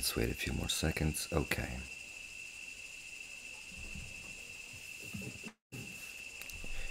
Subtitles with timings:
[0.00, 1.28] Let's wait a few more seconds.
[1.30, 1.76] Okay.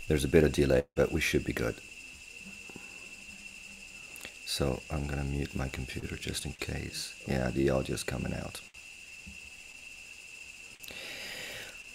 [0.07, 1.73] There's a bit of delay, but we should be good.
[4.45, 7.15] So I'm gonna mute my computer just in case.
[7.27, 8.61] Yeah, the audio's coming out.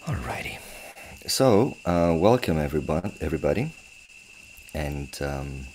[0.06, 0.58] Alrighty.
[1.28, 3.72] So, uh, welcome everybody.
[4.74, 5.66] And um,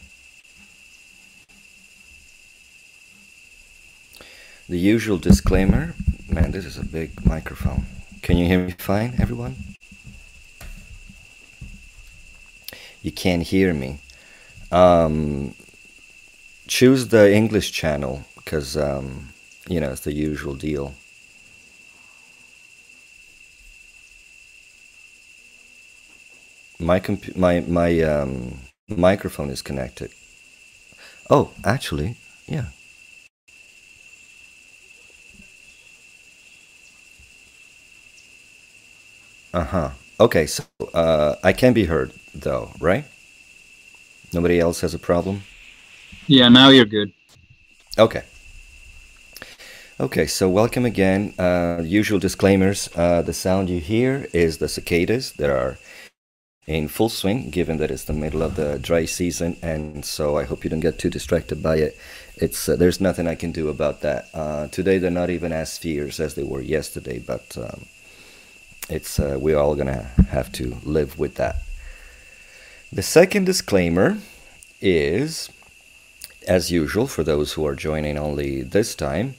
[4.69, 5.95] the usual disclaimer.
[6.29, 7.87] Man, this is a big microphone.
[8.21, 9.55] Can you hear me fine, everyone?
[13.01, 13.99] You can't hear me.
[14.71, 15.55] Um,
[16.67, 19.29] choose the English channel because um,
[19.67, 20.93] you know it's the usual deal.
[26.77, 30.11] My comp- my my um, microphone is connected.
[31.27, 32.17] Oh, actually,
[32.47, 32.65] yeah.
[39.53, 39.89] Uh huh.
[40.19, 43.05] Okay, so uh, I can be heard though, right?
[44.33, 45.43] Nobody else has a problem.
[46.27, 47.11] Yeah, now you're good.
[47.97, 48.23] Okay.
[49.99, 51.33] Okay, so welcome again.
[51.37, 52.89] Uh, usual disclaimers.
[52.95, 55.77] Uh, the sound you hear is the cicadas that are
[56.67, 60.43] in full swing, given that it's the middle of the dry season, and so I
[60.43, 61.97] hope you don't get too distracted by it.
[62.35, 64.25] It's uh, there's nothing I can do about that.
[64.33, 67.85] Uh, today they're not even as fierce as they were yesterday, but um,
[68.89, 71.57] it's uh, we're all gonna have to live with that.
[72.91, 74.17] The second disclaimer
[74.81, 75.49] is,
[76.47, 79.35] as usual, for those who are joining only this time,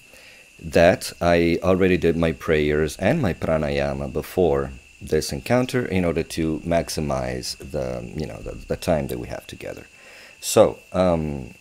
[0.62, 6.60] that I already did my prayers and my pranayama before this encounter in order to
[6.60, 9.86] maximize the you know the, the time that we have together.
[10.40, 11.54] So um,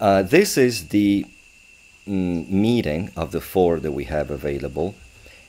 [0.00, 1.26] uh, this is the
[2.06, 4.94] mm, meeting of the four that we have available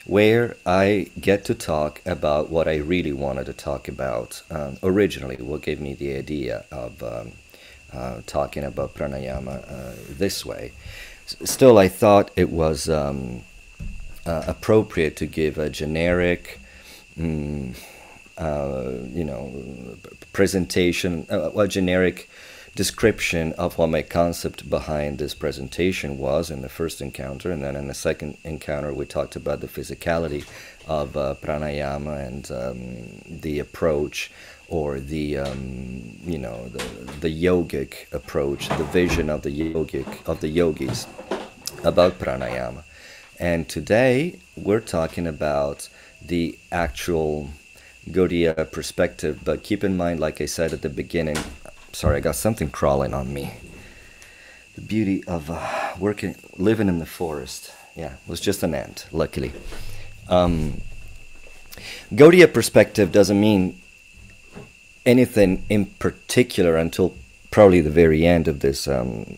[0.10, 4.42] where I get to talk about what I really wanted to talk about.
[4.50, 7.34] Um, originally, what gave me the idea of um,
[7.94, 10.72] uh, talking about pranayama uh, this way.
[11.28, 13.42] Still, I thought it was um,
[14.26, 16.60] uh, appropriate to give a generic,
[17.16, 17.78] mm,
[18.40, 19.54] uh, you know,
[20.34, 22.28] presentation, uh, a generic
[22.80, 27.76] description of what my concept behind this presentation was in the first encounter, and then
[27.76, 30.48] in the second encounter we talked about the physicality
[30.88, 34.32] of uh, pranayama and um, the approach
[34.70, 36.86] or the um, you know the
[37.20, 41.06] the yogic approach, the vision of the yogic of the yogis
[41.84, 42.84] about pranayama.
[43.38, 45.90] And today we're talking about
[46.22, 47.50] the actual
[48.10, 51.38] Gaudiya perspective, but keep in mind, like I said at the beginning,
[51.92, 53.54] sorry, I got something crawling on me.
[54.76, 57.72] The beauty of uh, working, living in the forest.
[57.96, 59.52] Yeah, it was just an ant, luckily.
[60.28, 60.82] Um,
[62.14, 63.80] Gaudiya perspective doesn't mean
[65.06, 67.16] anything in particular until
[67.52, 69.38] probably the very end of this um,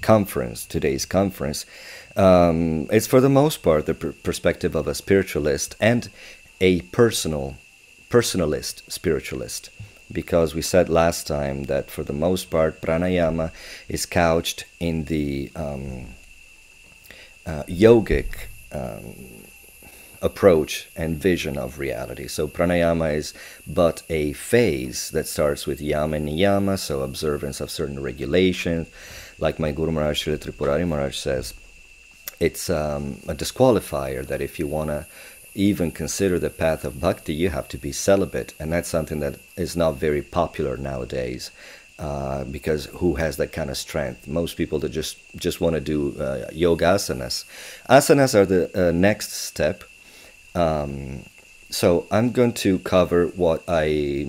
[0.00, 1.66] conference, today's conference.
[2.16, 6.10] Um, it's for the most part the per- perspective of a spiritualist and
[6.60, 7.56] a personal,
[8.10, 9.70] personalist spiritualist
[10.12, 13.50] because we said last time that for the most part pranayama
[13.88, 16.06] is couched in the um,
[17.46, 19.42] uh, yogic um,
[20.20, 22.28] approach and vision of reality.
[22.28, 23.34] So pranayama is
[23.66, 28.88] but a phase that starts with yama and niyama, so observance of certain regulations.
[29.38, 31.54] Like my Guru Maharaj Srila Tripurari Maharaj says,
[32.38, 35.06] it's um, a disqualifier that if you want to
[35.54, 39.38] even consider the path of bhakti, you have to be celibate, and that's something that
[39.56, 41.50] is not very popular nowadays.
[41.98, 44.26] Uh, because who has that kind of strength?
[44.26, 47.44] Most people that just just want to do uh, yoga asanas.
[47.88, 49.84] Asanas are the uh, next step.
[50.54, 51.24] Um,
[51.70, 54.26] so I'm going to cover what I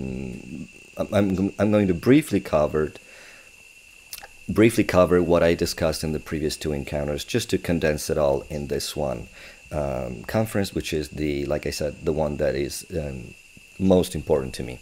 [0.96, 2.92] I'm I'm going to briefly cover
[4.48, 8.42] briefly cover what I discussed in the previous two encounters, just to condense it all
[8.50, 9.28] in this one
[9.74, 13.34] um, conference, which is the, like I said, the one that is um,
[13.78, 14.78] most important to me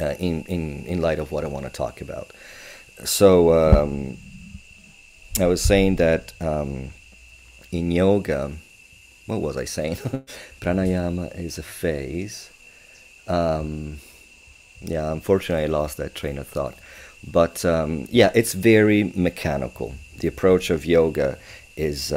[0.00, 2.32] uh, in, in, in light of what I want to talk about.
[3.04, 4.16] So um,
[5.40, 6.90] I was saying that um,
[7.72, 8.52] in yoga,
[9.26, 9.96] what was I saying?
[10.60, 12.50] Pranayama is a phase.
[13.26, 13.98] Um,
[14.80, 16.74] yeah, unfortunately, I lost that train of thought.
[17.26, 19.94] But um, yeah, it's very mechanical.
[20.20, 21.38] The approach of yoga
[21.76, 22.12] is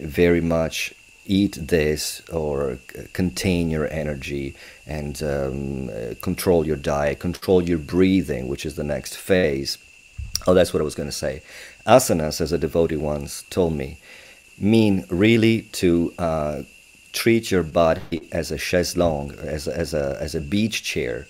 [0.00, 0.94] very much
[1.26, 2.78] eat this or
[3.12, 4.54] contain your energy
[4.86, 5.90] and um,
[6.22, 9.78] control your diet, control your breathing, which is the next phase.
[10.46, 11.42] Oh, that's what I was going to say.
[11.86, 13.98] Asanas, as a devotee once told me,
[14.58, 16.62] mean really to uh,
[17.12, 21.26] treat your body as a chaise longue, as as a, as a beach chair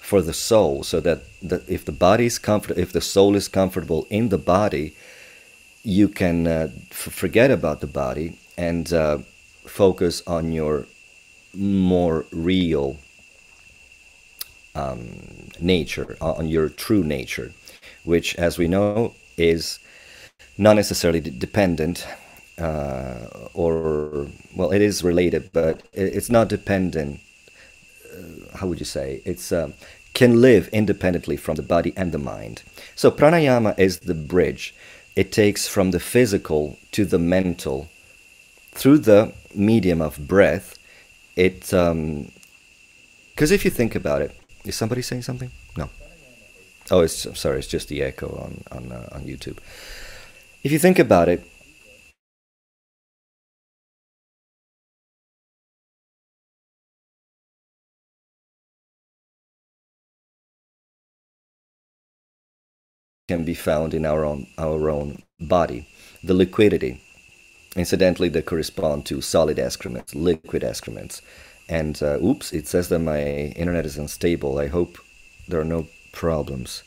[0.00, 3.48] for the soul, so that the, if the body is comfort, if the soul is
[3.48, 4.94] comfortable in the body,
[5.86, 9.18] you can uh, f- forget about the body and uh,
[9.66, 10.84] focus on your
[11.54, 12.96] more real
[14.74, 17.52] um, nature, on your true nature,
[18.04, 19.78] which, as we know, is
[20.58, 22.04] not necessarily dependent
[22.58, 27.20] uh, or well, it is related, but it's not dependent.
[28.12, 29.22] Uh, how would you say?
[29.24, 29.70] It's uh,
[30.14, 32.62] can live independently from the body and the mind.
[32.94, 34.74] So pranayama is the bridge.
[35.16, 37.88] It takes from the physical to the mental
[38.72, 40.78] through the medium of breath.
[41.34, 42.30] It because um,
[43.36, 45.50] if you think about it, is somebody saying something?
[45.76, 45.88] No.
[46.90, 47.58] Oh, it's sorry.
[47.58, 49.58] It's just the echo on on uh, on YouTube.
[50.62, 51.42] If you think about it,
[63.28, 65.88] can be found in our own our own body.
[66.22, 67.00] The liquidity,
[67.74, 71.22] incidentally, they correspond to solid excrements, liquid excrements.
[71.68, 73.22] And uh, oops, it says that my
[73.56, 74.58] internet is unstable.
[74.58, 74.98] I hope
[75.48, 76.84] there are no problems.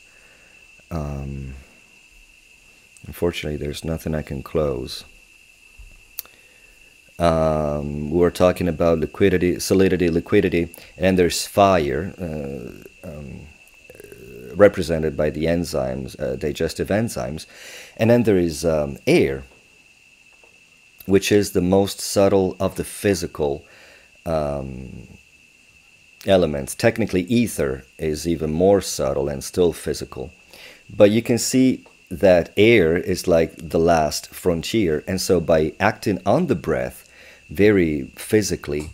[0.90, 1.54] Um,
[3.06, 5.04] unfortunately, there's nothing I can close.
[7.18, 12.14] Um, we were talking about liquidity, solidity, liquidity, and there's fire.
[12.18, 13.46] Uh, um,
[14.54, 17.46] represented by the enzymes, uh, digestive enzymes.
[17.96, 19.44] And then there is um, air,
[21.06, 23.64] which is the most subtle of the physical
[24.26, 25.08] um,
[26.26, 26.74] elements.
[26.74, 30.30] Technically, ether is even more subtle and still physical.
[30.94, 35.04] But you can see that air is like the last frontier.
[35.06, 37.08] And so, by acting on the breath
[37.48, 38.90] very physically,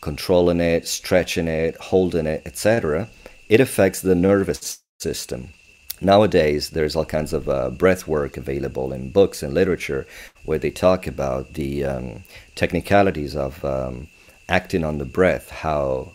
[0.00, 3.08] controlling it, stretching it, holding it, etc.,
[3.48, 5.52] it affects the nervous system.
[6.02, 10.06] Nowadays, there's all kinds of uh, breath work available in books and literature
[10.44, 12.24] where they talk about the um,
[12.54, 14.08] technicalities of um,
[14.48, 16.12] acting on the breath, how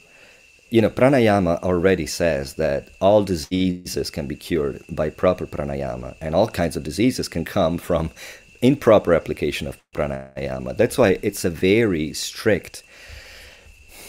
[0.71, 6.33] you know, pranayama already says that all diseases can be cured by proper pranayama, and
[6.33, 8.09] all kinds of diseases can come from
[8.61, 10.75] improper application of pranayama.
[10.75, 12.83] That's why it's a very strict,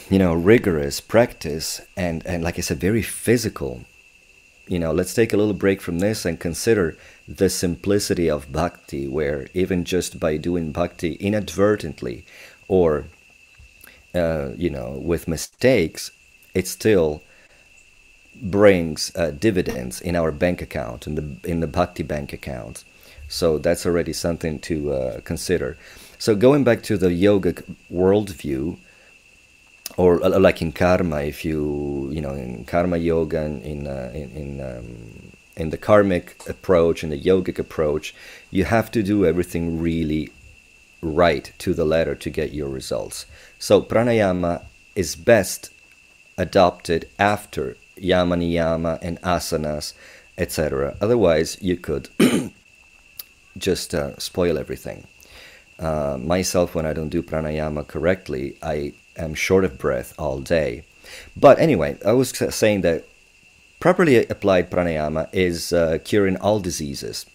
[0.09, 3.85] you know, rigorous practice, and and like I said, very physical
[4.67, 6.97] you know, let's take a little break from this and consider
[7.29, 12.25] the simplicity of bhakti, where even just by doing bhakti inadvertently
[12.69, 13.05] or,
[14.15, 16.11] uh, you know, with mistakes,
[16.55, 17.23] it still
[18.43, 22.85] brings uh, dividends in our bank account, in the, in the bhakti bank account.
[23.29, 25.77] So that's already something to uh, consider.
[26.19, 28.79] So going back to the yogic worldview,
[29.97, 34.11] or uh, like in karma if you you know in karma yoga and in uh,
[34.15, 38.15] in in, um, in the karmic approach and the yogic approach
[38.51, 40.31] you have to do everything really
[41.03, 43.27] right to the letter to get your results.
[43.59, 44.65] So pranayama
[44.95, 45.71] is best
[46.39, 49.95] adopted after yama niyama and asanas
[50.37, 52.11] etc otherwise you could
[53.59, 55.07] just uh, spoil everything.
[55.79, 60.85] Uh, myself when i don't do pranayama correctly i am short of breath all day.
[61.37, 63.05] But anyway, I was saying that
[63.81, 67.27] properly applied pranayama is uh, curing all diseases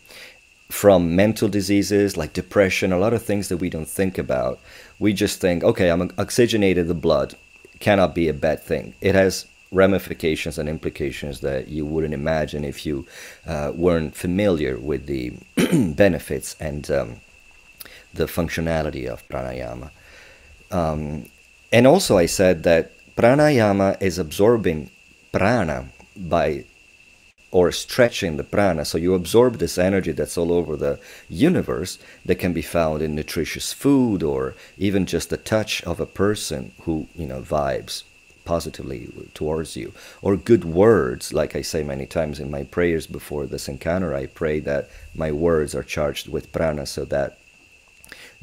[0.71, 4.59] from mental diseases like depression, a lot of things that we don't think about.
[4.99, 7.35] We just think, okay, I'm oxygenated the blood,
[7.79, 8.93] cannot be a bad thing.
[9.01, 13.05] It has ramifications and implications that you wouldn't imagine if you
[13.45, 15.33] uh, weren't familiar with the
[15.95, 17.21] benefits and um,
[18.13, 19.91] the functionality of pranayama.
[20.71, 21.25] Um,
[21.71, 24.91] and also, I said that pranayama is absorbing
[25.31, 26.65] prana by
[27.51, 28.85] or stretching the prana.
[28.85, 30.99] So you absorb this energy that's all over the
[31.29, 36.05] universe that can be found in nutritious food or even just the touch of a
[36.05, 38.03] person who, you know, vibes
[38.45, 39.93] positively towards you.
[40.21, 44.25] Or good words, like I say many times in my prayers before this encounter, I
[44.25, 47.37] pray that my words are charged with prana so that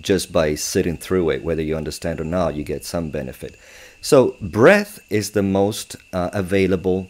[0.01, 3.57] just by sitting through it, whether you understand or not, you get some benefit.
[4.01, 7.09] So, breath is the most uh, available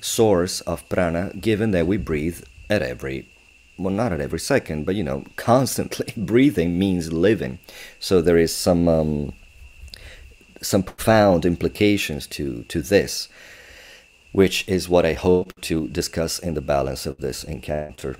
[0.00, 3.28] source of prana, given that we breathe at every
[3.76, 7.58] well, not at every second, but you know, constantly breathing means living.
[7.98, 9.32] So there is some um,
[10.62, 13.28] some profound implications to to this.
[14.32, 18.16] which is what I hope to discuss in the balance of this encounter.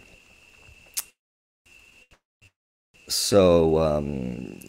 [3.09, 4.61] So um,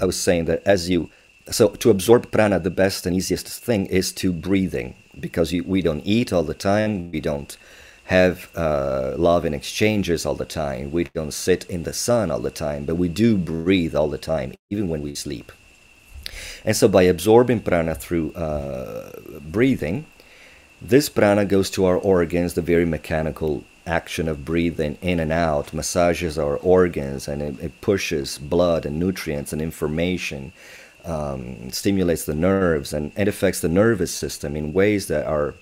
[0.00, 1.10] I was saying that as you
[1.50, 5.82] so to absorb prana, the best and easiest thing is to breathing because you, we
[5.82, 7.56] don't eat all the time, we don't
[8.04, 12.40] have uh, love and exchanges all the time, we don't sit in the sun all
[12.40, 15.52] the time, but we do breathe all the time, even when we sleep.
[16.64, 20.06] And so by absorbing prana through uh, breathing,
[20.80, 25.72] this prana goes to our organs, the very mechanical action of breathing in and out
[25.74, 30.52] massages our organs and it, it pushes blood and nutrients and information,
[31.04, 35.54] um, stimulates the nerves, and it affects the nervous system in ways that are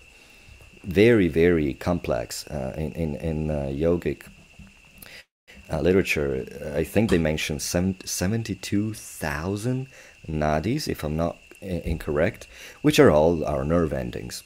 [0.84, 2.46] very, very complex.
[2.48, 4.22] Uh, in in, in uh, yogic
[5.72, 6.44] uh, literature,
[6.74, 9.86] I think they mention 72,000
[10.28, 12.46] nadis, if I'm not incorrect,
[12.82, 14.42] which are all our nerve endings.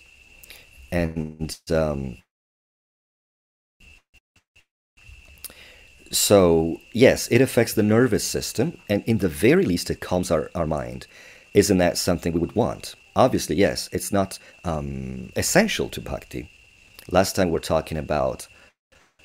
[0.91, 2.19] And um,
[6.13, 10.51] so, yes, it affects the nervous system, and in the very least, it calms our,
[10.55, 11.07] our mind.
[11.55, 12.95] Isn't that something we would want?
[13.17, 16.51] Obviously, yes, it's not um, essential to bhakti.
[17.11, 18.47] Last time we we're talking about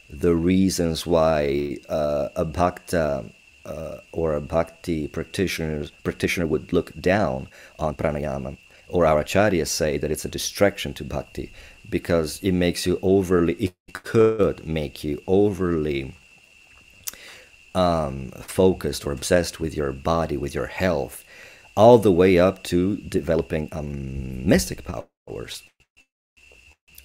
[0.09, 3.31] the reasons why uh, a bhakta
[3.65, 8.57] uh, or a bhakti practitioner, practitioner would look down on pranayama.
[8.89, 11.51] Or our acharyas say that it's a distraction to bhakti
[11.89, 16.15] because it makes you overly, it could make you overly
[17.77, 21.23] um, focused or obsessed with your body, with your health,
[21.75, 25.61] all the way up to developing um, mystic powers.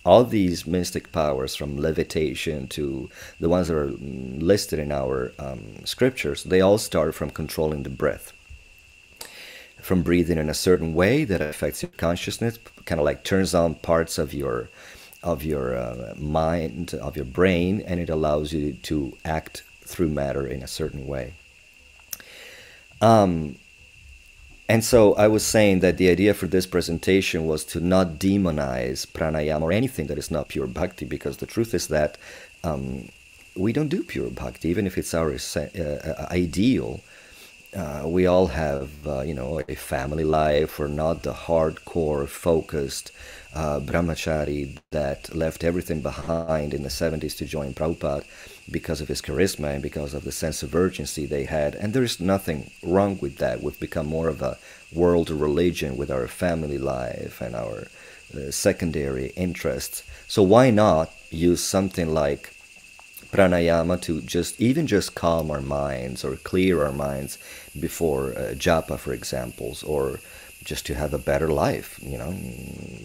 [0.04, 5.30] All these mystic powers, from levitation to the ones that are mm, listed in our
[5.38, 8.32] um, scriptures, they all start from controlling the breath.
[9.80, 13.74] From breathing in a certain way that affects your consciousness, kind of like turns on
[13.74, 14.70] parts of your
[15.22, 20.46] of your uh, mind, of your brain, and it allows you to act through matter
[20.46, 21.34] in a certain way.
[23.00, 23.56] Um,
[24.68, 29.06] and so I was saying that the idea for this presentation was to not demonize
[29.06, 32.16] pranayama or anything that is not pure bhakti, because the truth is that
[32.64, 33.08] um,
[33.56, 37.00] we don't do pure bhakti, even if it's our uh, uh, ideal.
[37.76, 40.78] Uh, we all have, uh, you know, a family life.
[40.78, 43.10] We're not the hardcore, focused
[43.54, 48.24] uh, brahmachari that left everything behind in the 70s to join Prabhupada
[48.70, 51.74] because of his charisma and because of the sense of urgency they had.
[51.74, 53.62] And there's nothing wrong with that.
[53.62, 54.58] We've become more of a
[54.92, 57.88] world religion with our family life and our
[58.34, 60.02] uh, secondary interests.
[60.28, 62.54] So why not use something like
[63.32, 67.38] pranayama to just even just calm our minds or clear our minds
[67.78, 70.20] before uh, japa, for examples, or
[70.62, 72.32] just to have a better life, you know,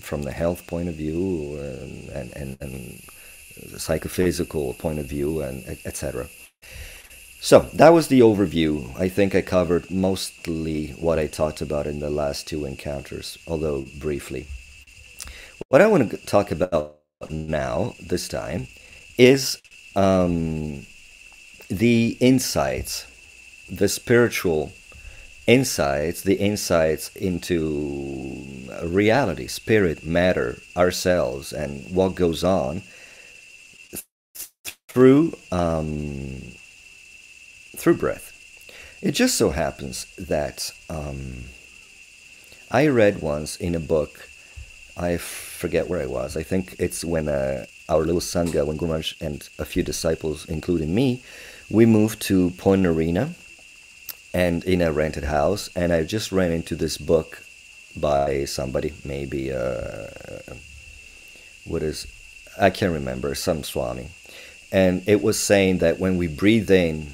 [0.02, 3.02] from the health point of view and, and, and, and
[3.78, 6.28] psychophysical point of view, and etc.
[7.40, 9.00] So that was the overview.
[9.00, 13.86] I think I covered mostly what I talked about in the last two encounters, although
[14.00, 14.48] briefly.
[15.70, 17.00] What I want to talk about
[17.30, 18.68] now, this time,
[19.18, 19.62] is
[19.96, 20.86] um,
[21.70, 23.06] the insights,
[23.70, 24.72] the spiritual
[25.48, 32.84] insights, the insights into reality, spirit, matter, ourselves, and what goes on
[34.98, 36.42] through um,
[37.76, 38.34] through breath.
[39.00, 41.44] It just so happens that um,
[42.72, 44.28] I read once in a book.
[44.98, 46.36] I forget where I was.
[46.36, 50.96] I think it's when uh, our little sangha, when Guru and a few disciples, including
[50.96, 51.22] me,
[51.70, 53.36] we moved to Point Arena,
[54.34, 55.70] and in a rented house.
[55.76, 57.44] And I just ran into this book
[57.96, 60.08] by somebody, maybe uh,
[61.66, 62.08] what is
[62.60, 64.10] I can't remember some Swami
[64.72, 67.08] and it was saying that when we breathe in,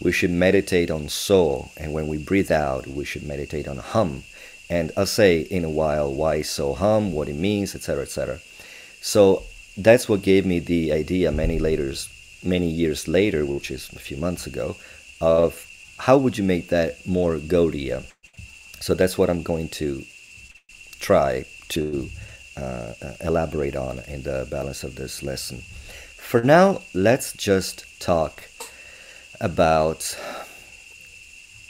[0.00, 4.24] we should meditate on so, and when we breathe out, we should meditate on hum.
[4.70, 8.40] And I'll say in a while why so hum, what it means, etc., etc.
[9.00, 9.42] So
[9.76, 11.94] that's what gave me the idea many later,
[12.44, 14.76] many years later, which is a few months ago,
[15.20, 15.66] of
[15.98, 18.04] how would you make that more Gaudiya.
[18.80, 20.02] So that's what I'm going to
[21.00, 22.08] try to
[22.56, 25.62] uh, elaborate on in the balance of this lesson.
[26.28, 28.50] For now, let's just talk
[29.40, 30.14] about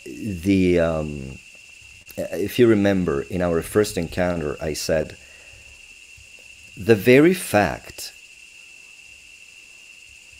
[0.04, 0.80] the.
[0.80, 1.38] Um,
[2.16, 5.16] if you remember, in our first encounter, I said
[6.76, 8.12] the very fact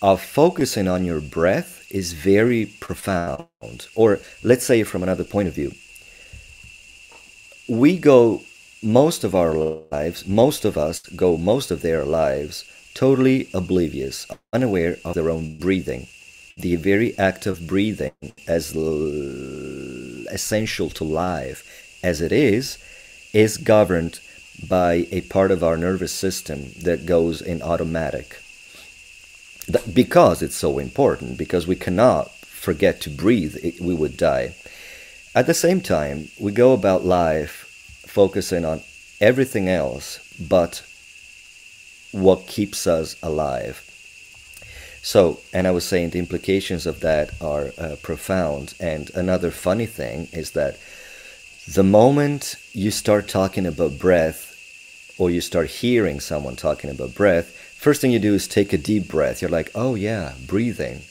[0.02, 3.86] of focusing on your breath is very profound.
[3.94, 5.74] Or let's say from another point of view,
[7.68, 8.42] we go
[8.82, 12.64] most of our lives, most of us go most of their lives
[12.98, 16.08] totally oblivious, unaware of their own breathing.
[16.56, 18.10] The very act of breathing,
[18.48, 18.74] as
[20.32, 21.62] essential to life
[22.02, 22.76] as it is,
[23.32, 24.18] is governed
[24.68, 28.42] by a part of our nervous system that goes in automatic.
[29.94, 34.56] Because it's so important, because we cannot forget to breathe, it, we would die.
[35.36, 37.64] At the same time, we go about life
[38.08, 38.82] focusing on
[39.20, 40.82] everything else but
[42.12, 43.84] what keeps us alive.
[45.02, 48.74] So, and I was saying the implications of that are uh, profound.
[48.80, 50.78] And another funny thing is that
[51.72, 54.54] the moment you start talking about breath
[55.18, 58.78] or you start hearing someone talking about breath, first thing you do is take a
[58.78, 59.40] deep breath.
[59.40, 61.02] You're like, oh yeah, breathing.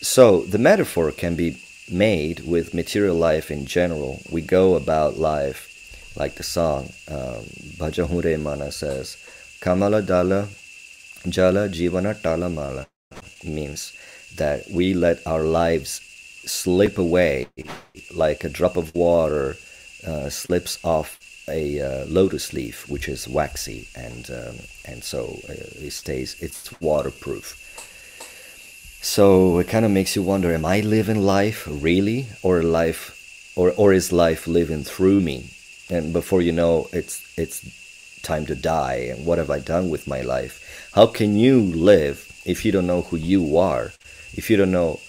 [0.00, 4.20] So the metaphor can be made with material life in general.
[4.30, 5.68] We go about life
[6.16, 6.92] like the song.
[7.08, 7.44] Um,
[7.78, 9.16] Bhajahure Mana says,
[9.62, 10.48] Kamala Dala
[11.28, 12.86] Jala Jivana Talamala
[13.44, 13.92] means
[14.36, 16.00] that we let our lives
[16.44, 17.46] slip away
[18.12, 19.54] like a drop of water
[20.04, 25.86] uh, slips off a uh, lotus leaf, which is waxy, and um, and so uh,
[25.86, 26.34] it stays.
[26.40, 27.46] It's waterproof.
[29.00, 33.14] So it kind of makes you wonder: Am I living life really, or life,
[33.54, 35.54] or or is life living through me?
[35.88, 37.62] And before you know, it's it's
[38.22, 39.08] time to die.
[39.10, 40.90] And what have I done with my life?
[40.94, 43.92] How can you live if you don't know who you are?
[44.34, 45.00] If you don't know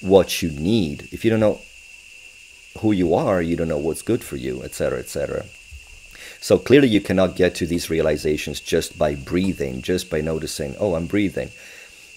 [0.00, 1.60] what you need, if you don't know
[2.80, 5.46] who you are, you don't know what's good for you, etc., etc.
[6.40, 10.94] So clearly, you cannot get to these realizations just by breathing, just by noticing, oh,
[10.94, 11.50] I'm breathing.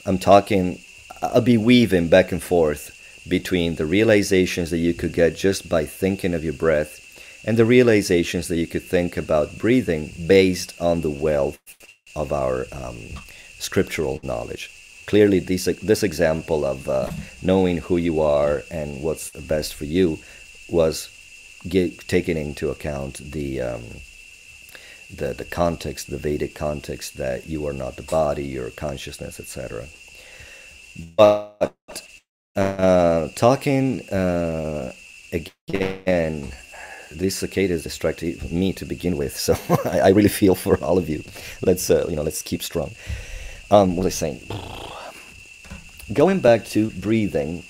[0.06, 0.80] I'm talking,
[1.22, 2.94] I'll be weaving back and forth
[3.28, 7.07] between the realizations that you could get just by thinking of your breath
[7.48, 11.58] and the realizations that you could think about breathing based on the wealth
[12.14, 12.98] of our um,
[13.58, 14.70] scriptural knowledge.
[15.06, 17.10] Clearly, this, this example of uh,
[17.42, 20.20] knowing who you are and what's best for you
[20.70, 21.10] was
[21.70, 23.84] get, taking into account the um,
[25.16, 29.86] the the context, the Vedic context that you are not the body, your consciousness, etc.
[31.16, 31.72] But
[32.58, 34.92] uh, talking uh,
[35.32, 36.52] again,
[37.12, 41.10] these cicadas distracted me to begin with, so I, I, really feel for all of
[41.10, 41.24] you.
[41.62, 42.92] Let's uh, you know, let's keep strong.
[43.72, 44.52] Um, what was I saying?
[46.14, 47.64] Going back to breathing,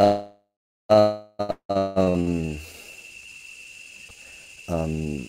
[0.00, 0.24] Uh,
[0.88, 2.58] um,
[4.66, 5.28] um,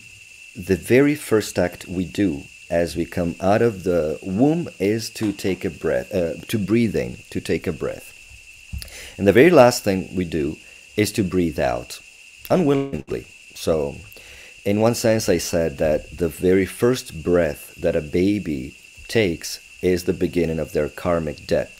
[0.56, 5.32] the very first act we do as we come out of the womb is to
[5.32, 8.08] take a breath, uh, to breathing, to take a breath.
[9.18, 10.56] And the very last thing we do
[10.96, 12.00] is to breathe out
[12.50, 13.26] unwillingly.
[13.54, 13.96] So,
[14.64, 18.76] in one sense, I said that the very first breath that a baby
[19.08, 21.70] takes is the beginning of their karmic debt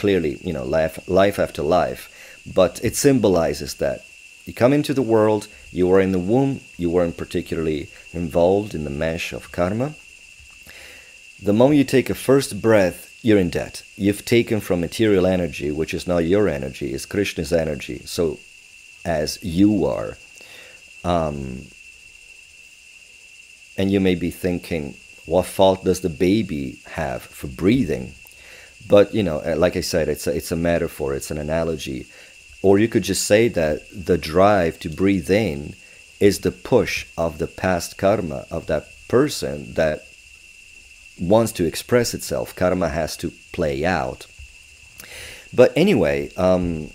[0.00, 2.08] clearly, you know, life, life after life,
[2.54, 4.02] but it symbolizes that.
[4.50, 8.82] You come into the world, you are in the womb, you weren't particularly involved in
[8.82, 9.94] the mesh of karma.
[11.40, 13.84] The moment you take a first breath, you're in debt.
[13.94, 18.02] You've taken from material energy, which is not your energy, it's Krishna's energy.
[18.06, 18.40] So,
[19.04, 20.18] as you are.
[21.04, 21.66] Um,
[23.78, 28.14] and you may be thinking, what fault does the baby have for breathing?
[28.88, 32.08] But you know, uh, like I said, it's a, it's a metaphor, it's an analogy,
[32.62, 35.74] or you could just say that the drive to breathe in
[36.20, 40.04] is the push of the past karma of that person that
[41.18, 42.54] wants to express itself.
[42.54, 44.26] Karma has to play out.
[45.52, 46.90] But anyway, um,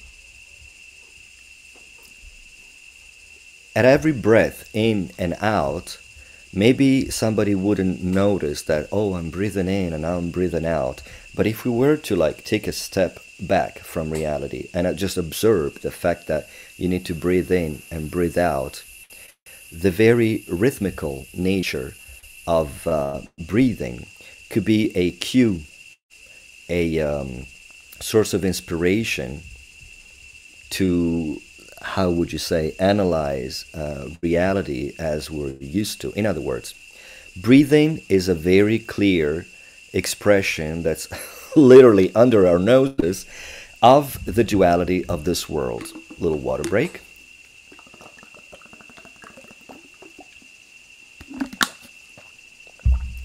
[3.75, 5.97] at every breath in and out,
[6.53, 11.01] maybe somebody wouldn't notice that, oh, I'm breathing in and I'm breathing out.
[11.35, 15.17] But if we were to like take a step back from reality and I just
[15.17, 18.83] observe the fact that you need to breathe in and breathe out,
[19.71, 21.93] the very rhythmical nature
[22.47, 24.05] of uh, breathing
[24.49, 25.61] could be a cue,
[26.69, 27.45] a um,
[27.99, 29.41] source of inspiration
[30.69, 31.37] to,
[31.81, 36.11] how would you say, analyze uh, reality as we're used to.
[36.13, 36.73] In other words,
[37.41, 39.45] breathing is a very clear
[39.93, 41.07] expression that's
[41.55, 43.25] literally under our noses
[43.81, 45.91] of the duality of this world.
[46.19, 47.01] Little water break.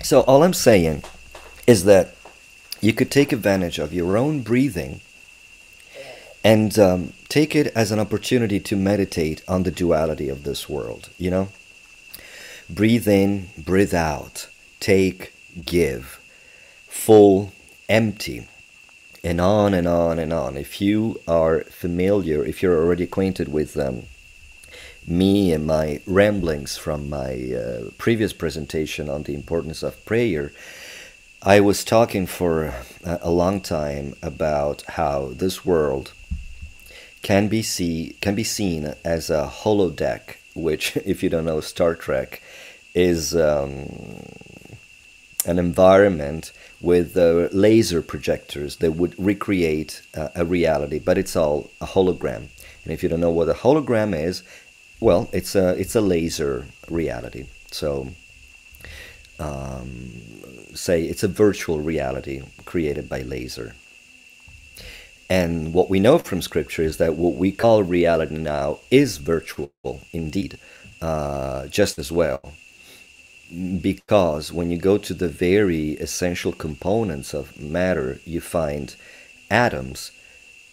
[0.02, 1.04] So, all I'm saying
[1.66, 2.14] is that
[2.80, 5.00] you could take advantage of your own breathing
[6.42, 11.10] and um, take it as an opportunity to meditate on the duality of this world.
[11.18, 11.48] You know,
[12.68, 14.48] breathe in, breathe out,
[14.80, 15.32] take,
[15.64, 16.20] give,
[16.88, 17.52] full,
[17.90, 18.46] empty,
[19.22, 20.56] and on and on and on.
[20.56, 24.04] If you are familiar, if you're already acquainted with um,
[25.06, 30.52] me and my ramblings from my uh, previous presentation on the importance of prayer,
[31.42, 32.74] I was talking for
[33.04, 36.12] a long time about how this world
[37.22, 41.94] can be see can be seen as a holodeck, which, if you don't know Star
[41.94, 42.40] Trek,
[42.94, 44.24] is um,
[45.44, 51.70] an environment with uh, laser projectors that would recreate uh, a reality, but it's all
[51.80, 52.48] a hologram.
[52.84, 54.42] And if you don't know what a hologram is,
[55.00, 57.46] well, it's a it's a laser reality.
[57.70, 58.10] So
[59.38, 60.22] um,
[60.74, 63.74] say it's a virtual reality created by laser.
[65.28, 69.70] And what we know from Scripture is that what we call reality now is virtual
[70.12, 70.58] indeed,
[71.00, 72.52] uh, just as well.
[73.80, 78.94] Because when you go to the very essential components of matter, you find
[79.50, 80.12] atoms,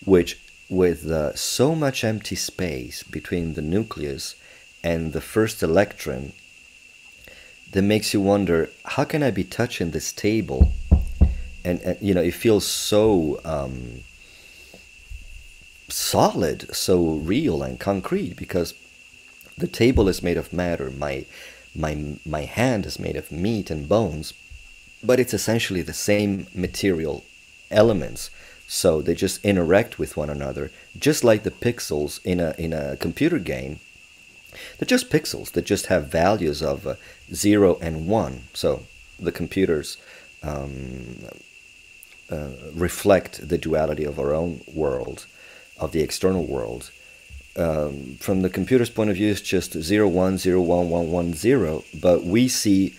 [0.05, 4.35] which with uh, so much empty space between the nucleus
[4.83, 6.33] and the first electron
[7.71, 10.71] that makes you wonder how can I be touching this table?
[11.65, 14.01] And, and you know, it feels so um,
[15.89, 18.73] solid, so real and concrete because
[19.57, 20.91] the table is made of matter.
[20.91, 21.25] My
[21.77, 24.33] my my hand is made of meat and bones,
[25.03, 27.23] but it's essentially the same material
[27.71, 28.29] elements.
[28.67, 32.97] So they just interact with one another, just like the pixels in a in a
[32.97, 33.79] computer game
[34.77, 36.95] they're just pixels that just have values of uh,
[37.33, 38.41] 0 and 1.
[38.53, 38.83] So
[39.19, 39.97] the computers
[40.43, 41.25] um,
[42.29, 45.25] uh, reflect the duality of our own world,
[45.79, 46.91] of the external world.
[47.57, 51.33] Um, from the computer's point of view, it's just 0, 1, 0, 1, 1, 1,
[51.33, 51.83] 0.
[51.99, 52.89] But we see,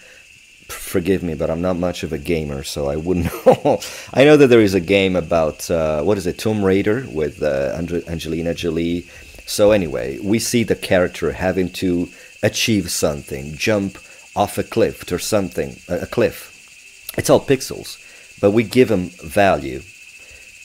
[0.68, 3.80] forgive me, but I'm not much of a gamer, so I wouldn't know.
[4.12, 7.42] I know that there is a game about, uh, what is it, Tomb Raider with
[7.42, 7.72] uh,
[8.08, 9.06] Angelina Jolie
[9.48, 12.10] so anyway, we see the character having to
[12.42, 13.96] achieve something, jump
[14.36, 17.14] off a cliff or something, a cliff.
[17.16, 17.96] It's all pixels,
[18.42, 19.80] but we give them value,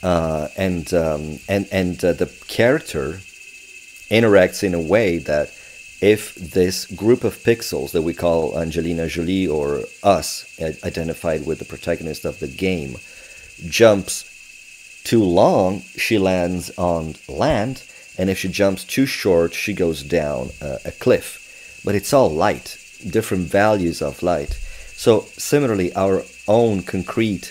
[0.04, 3.22] uh, and um, and and uh, the character
[4.14, 5.48] interacts in a way that
[6.02, 10.46] if this group of pixels that we call Angelina Jolie or us,
[10.84, 12.98] identified with the protagonist of the game,
[13.68, 14.30] jumps
[15.04, 17.84] too long, she lands on land
[18.18, 21.82] and if she jumps too short, she goes down uh, a cliff.
[21.84, 22.78] But it's all light,
[23.10, 24.54] different values of light.
[24.96, 27.46] So, similarly, our own concrete,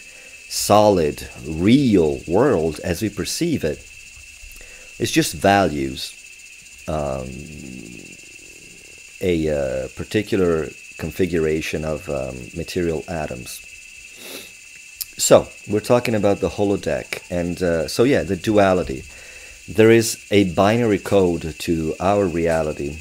[0.48, 3.78] solid, real world as we perceive it
[4.98, 6.21] is just values.
[6.88, 7.28] Um,
[9.20, 10.68] a uh, particular
[10.98, 13.60] configuration of um, material atoms.
[15.16, 19.04] So, we're talking about the holodeck, and uh, so yeah, the duality
[19.68, 22.98] there is a binary code to our reality,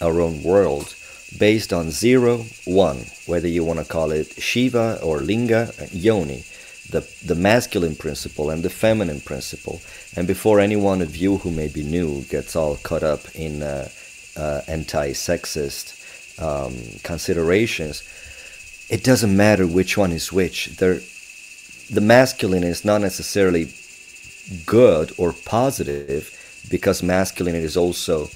[0.00, 0.94] our own world,
[1.36, 6.44] based on zero, one, whether you want to call it Shiva or Linga, Yoni,
[6.90, 9.80] the, the masculine principle and the feminine principle.
[10.16, 13.62] And before any one of you who may be new gets all caught up in
[13.62, 13.88] uh,
[14.36, 15.96] uh, anti sexist
[16.40, 18.02] um, considerations,
[18.88, 20.76] it doesn't matter which one is which.
[20.76, 21.00] They're,
[21.90, 23.72] the masculine is not necessarily
[24.66, 26.36] good or positive
[26.68, 28.28] because masculinity is also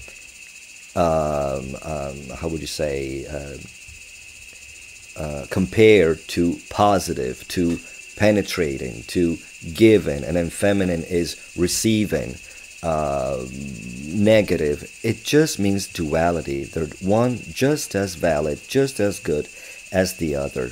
[0.96, 3.56] um, um, how would you say uh,
[5.20, 7.78] uh, compared to positive to
[8.16, 9.36] penetrating to
[9.74, 12.34] giving and then feminine is receiving
[12.82, 13.44] uh,
[14.06, 19.48] negative it just means duality they're one just as valid just as good
[19.90, 20.70] as the other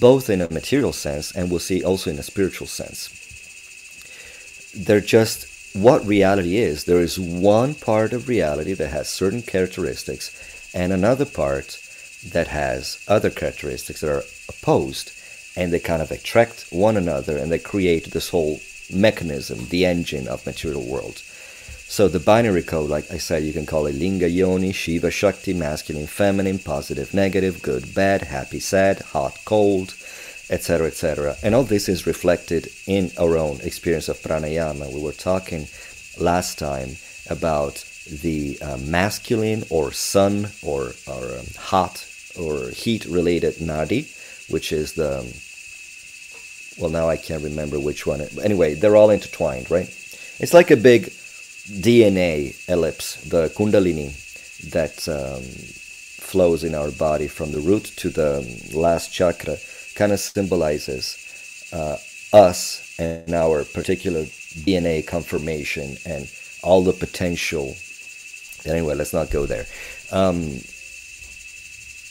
[0.00, 3.18] both in a material sense and we'll see also in a spiritual sense
[4.74, 6.84] they're just what reality is.
[6.84, 11.78] There is one part of reality that has certain characteristics, and another part
[12.26, 15.12] that has other characteristics that are opposed,
[15.56, 18.60] and they kind of attract one another and they create this whole
[18.92, 21.22] mechanism, the engine of material world.
[21.92, 25.52] So the binary code, like I said, you can call it Linga Yoni, Shiva Shakti,
[25.52, 29.94] masculine, feminine, positive, negative, good, bad, happy, sad, hot, cold,
[30.48, 31.36] etc., etc.
[31.42, 34.90] And all this is reflected in our own experience of pranayama.
[34.90, 35.68] We were talking
[36.18, 36.96] last time
[37.28, 42.06] about the uh, masculine or sun or, or um, hot
[42.38, 44.08] or heat related nadi,
[44.48, 45.22] which is the
[46.78, 48.22] well, now I can't remember which one.
[48.42, 49.88] Anyway, they're all intertwined, right?
[50.38, 54.18] It's like a big DNA ellipse, the Kundalini
[54.70, 59.56] that um, flows in our body from the root to the last chakra,
[59.94, 61.96] kind of symbolizes uh,
[62.32, 66.30] us and our particular DNA conformation and
[66.62, 67.74] all the potential.
[68.64, 69.66] Anyway, let's not go there.
[70.10, 70.58] Um,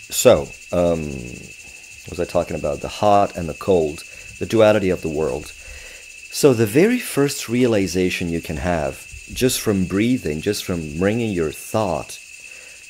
[0.10, 1.10] so, um,
[2.10, 4.04] was I talking about the hot and the cold,
[4.40, 5.48] the duality of the world?
[6.34, 11.52] So, the very first realization you can have just from breathing, just from bringing your
[11.52, 12.20] thought,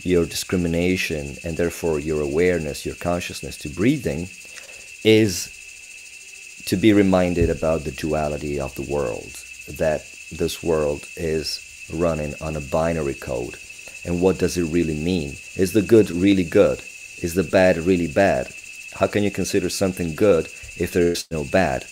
[0.04, 4.30] your discrimination, and therefore your awareness, your consciousness to breathing,
[5.04, 5.58] is
[6.66, 9.32] to be reminded about the duality of the world,
[9.68, 13.58] that this world is running on a binary code.
[14.06, 15.36] And what does it really mean?
[15.56, 16.80] Is the good really good?
[17.22, 18.54] Is the bad really bad?
[18.94, 20.46] How can you consider something good
[20.78, 21.86] if there is no bad?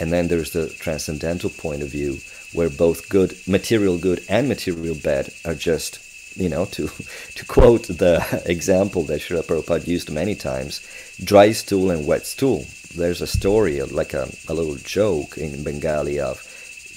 [0.00, 2.18] And then there's the transcendental point of view
[2.52, 6.00] where both good, material good and material bad are just,
[6.36, 6.88] you know, to,
[7.34, 10.80] to quote the example that Srila Prabhupada used many times,
[11.22, 12.64] dry stool and wet stool.
[12.96, 16.46] There's a story, like a, a little joke in Bengali of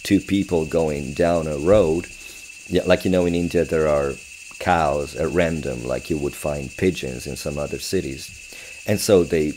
[0.03, 2.08] two people going down a road.
[2.67, 4.13] Yeah, like you know, in India there are
[4.60, 8.44] cows at random, like you would find pigeons in some other cities,
[8.88, 9.54] and so they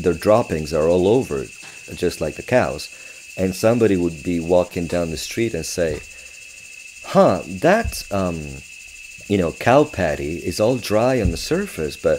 [0.00, 1.44] their droppings are all over,
[1.94, 2.88] just like the cows
[3.40, 6.00] and somebody would be walking down the street and say,
[7.04, 8.38] "Huh, that um,
[9.28, 12.18] you know cow patty is all dry on the surface, but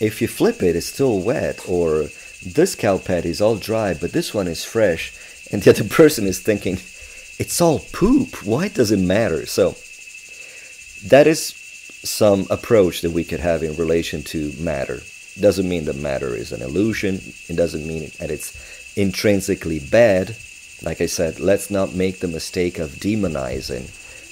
[0.00, 2.08] if you flip it, it's still wet." Or
[2.44, 5.12] this cow patty is all dry, but this one is fresh,
[5.50, 6.76] and the other person is thinking,
[7.38, 8.42] "It's all poop.
[8.44, 9.76] Why does it matter?" So
[11.08, 11.54] that is
[12.04, 15.02] some approach that we could have in relation to matter.
[15.40, 17.20] Doesn't mean that matter is an illusion.
[17.48, 20.36] It doesn't mean that it's intrinsically bad
[20.84, 23.90] like I said, let's not make the mistake of demonizing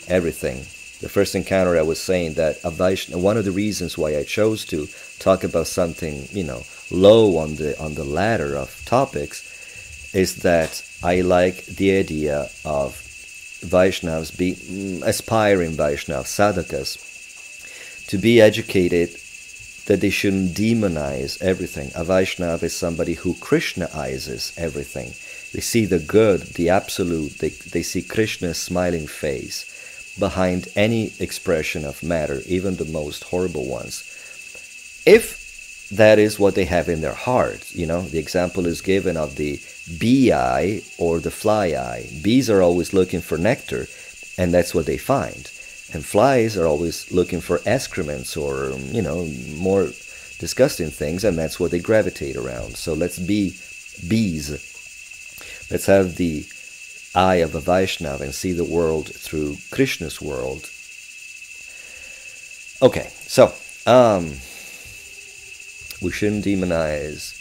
[0.08, 0.58] everything.
[1.00, 2.58] The first encounter, I was saying that
[3.12, 7.56] one of the reasons why I chose to talk about something, you know, low on
[7.56, 9.46] the on the ladder of topics,
[10.12, 13.00] is that I like the idea of
[13.64, 16.98] Vaishnavas, be mm, aspiring Vaishnavas, sadhakas,
[18.08, 19.10] to be educated
[19.86, 21.90] that they shouldn't demonize everything.
[21.94, 25.12] A Vaishnava is somebody who Krishnaizes everything
[25.52, 27.38] they see the good, the absolute.
[27.38, 29.66] They, they see Krishna's smiling face
[30.18, 34.04] behind any expression of matter, even the most horrible ones.
[35.06, 39.16] If that is what they have in their heart, you know, the example is given
[39.16, 39.60] of the
[39.98, 42.08] bee eye or the fly eye.
[42.22, 43.88] Bees are always looking for nectar,
[44.38, 45.50] and that's what they find.
[45.92, 49.24] And flies are always looking for excrements or, you know,
[49.56, 49.90] more
[50.38, 52.76] disgusting things, and that's what they gravitate around.
[52.76, 53.56] So let's be
[54.08, 54.50] bees
[55.70, 56.46] Let's have the
[57.14, 60.68] eye of a Vaishnava and see the world through Krishna's world.
[62.82, 63.54] Okay, so
[63.86, 64.24] um,
[66.02, 67.36] we shouldn't demonize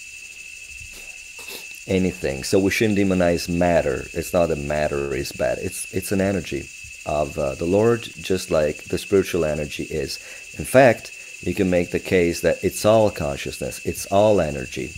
[1.87, 2.43] anything.
[2.43, 4.05] So we shouldn't demonize matter.
[4.13, 5.57] It's not that matter is bad.
[5.57, 6.69] It's it's an energy
[7.05, 10.17] of uh, the Lord, just like the spiritual energy is.
[10.57, 13.85] In fact, you can make the case that it's all consciousness.
[13.85, 14.91] It's all energy.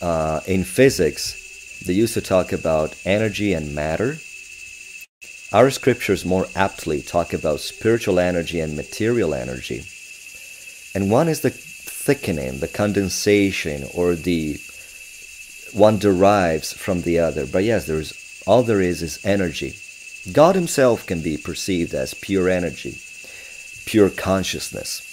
[0.00, 4.18] Uh, in physics, they used to talk about energy and matter.
[5.52, 9.84] Our scriptures more aptly talk about spiritual energy and material energy.
[10.94, 14.58] And one is the thickening, the condensation, or the
[15.72, 17.46] one derives from the other.
[17.46, 19.76] But yes, there's all there is is energy.
[20.32, 22.98] God Himself can be perceived as pure energy,
[23.86, 25.04] pure consciousness.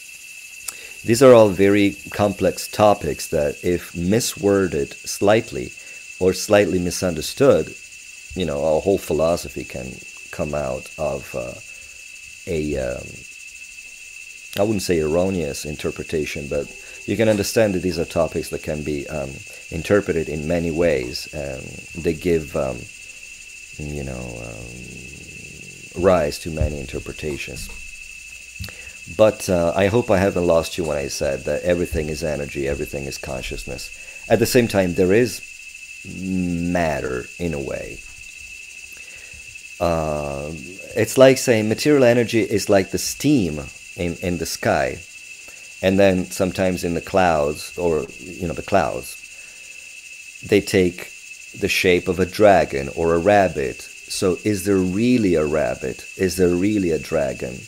[1.06, 5.72] These are all very complex topics that, if misworded slightly,
[6.20, 7.76] or slightly misunderstood,
[8.36, 9.96] you know, a whole philosophy can
[10.32, 11.54] come out of uh,
[12.52, 13.06] a, um,
[14.58, 16.66] I wouldn't say erroneous interpretation, but
[17.06, 19.30] you can understand that these are topics that can be um,
[19.70, 21.32] interpreted in many ways.
[21.34, 21.62] and
[22.04, 22.78] they give, um,
[23.78, 27.70] you know, um, rise to many interpretations.
[29.18, 32.68] But uh, I hope I haven't lost you when I said that everything is energy,
[32.68, 34.26] everything is consciousness.
[34.28, 35.42] At the same time, there is
[36.06, 38.00] matter in a way.
[39.80, 40.52] Uh,
[40.96, 43.60] it's like saying material energy is like the steam
[43.96, 45.00] in, in the sky,
[45.82, 51.12] and then sometimes in the clouds, or you know, the clouds, they take
[51.60, 53.82] the shape of a dragon or a rabbit.
[53.82, 56.06] So, is there really a rabbit?
[56.18, 57.60] Is there really a dragon?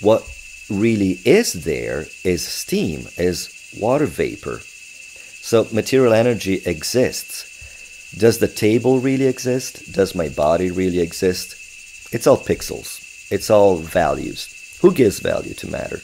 [0.00, 0.24] What
[0.68, 4.60] really is there is steam, is water vapor.
[4.60, 8.12] So material energy exists.
[8.18, 9.92] Does the table really exist?
[9.92, 12.12] Does my body really exist?
[12.12, 13.30] It's all pixels.
[13.30, 14.78] It's all values.
[14.80, 16.00] Who gives value to matter?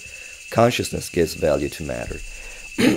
[0.50, 2.20] Consciousness gives value to matter.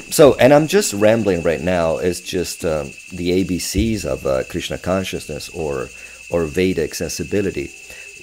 [0.09, 1.97] So, and I'm just rambling right now.
[1.97, 5.89] It's just um, the ABCs of uh, Krishna consciousness or
[6.29, 7.71] or Vedic sensibility.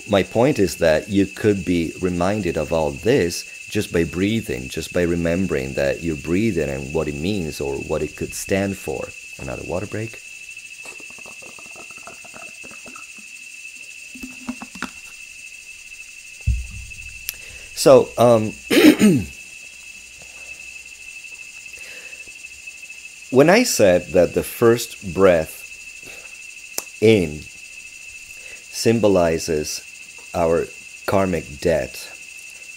[0.09, 4.93] My point is that you could be reminded of all this just by breathing, just
[4.93, 9.09] by remembering that you're breathing and what it means or what it could stand for.
[9.43, 10.19] Another water break.
[17.75, 18.53] So, um,
[23.33, 29.81] when I said that the first breath in symbolizes
[30.35, 30.67] our
[31.07, 32.13] karmic debt,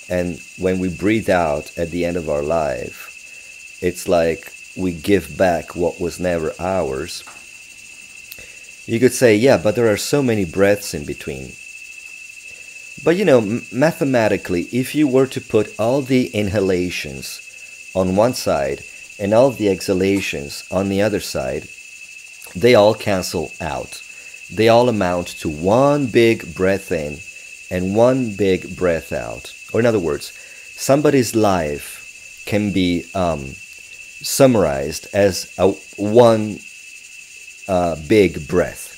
[0.09, 5.37] and when we breathe out at the end of our life, it's like we give
[5.37, 7.25] back what was never ours.
[8.85, 11.51] You could say, yeah, but there are so many breaths in between.
[13.03, 17.41] But you know, mathematically, if you were to put all the inhalations
[17.93, 18.85] on one side
[19.19, 21.67] and all the exhalations on the other side,
[22.55, 24.01] they all cancel out.
[24.51, 27.17] They all amount to one big breath in
[27.71, 29.53] and one big breath out.
[29.73, 30.31] Or, in other words,
[30.75, 36.59] somebody's life can be um, summarized as a one
[37.67, 38.91] uh, big breath.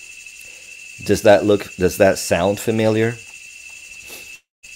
[1.05, 1.75] Does that look?
[1.75, 3.15] Does that sound familiar?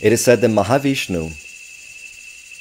[0.02, 1.32] It is said that Mahavishnu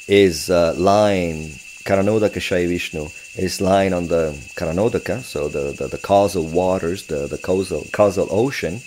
[0.07, 5.97] is uh, lying, Karanodaka Shai Vishnu is lying on the Karanodaka, so the, the, the
[5.97, 8.81] causal waters, the, the causal, causal ocean.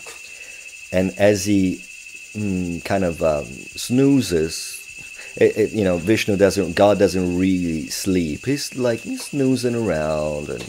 [0.92, 1.76] And as he
[2.35, 4.80] mm, kind of um, snoozes,
[5.37, 8.46] it, it, you know, Vishnu doesn't, God doesn't really sleep.
[8.46, 10.48] He's like, he's snoozing around.
[10.48, 10.64] and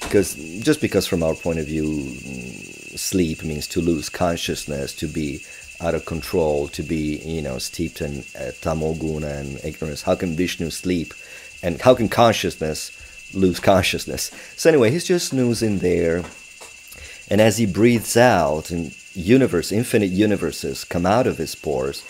[0.00, 5.08] because Just because from our point of view, mm, sleep means to lose consciousness, to
[5.08, 5.42] be
[5.80, 10.02] out of control, to be, you know, steeped in uh, tamoguna and ignorance.
[10.02, 11.12] How can Vishnu sleep?
[11.64, 12.92] And how can consciousness
[13.32, 14.30] lose consciousness?
[14.54, 16.22] So anyway, he's just snoozing there.
[17.30, 22.04] And as he breathes out, and universe, infinite universes come out of his pores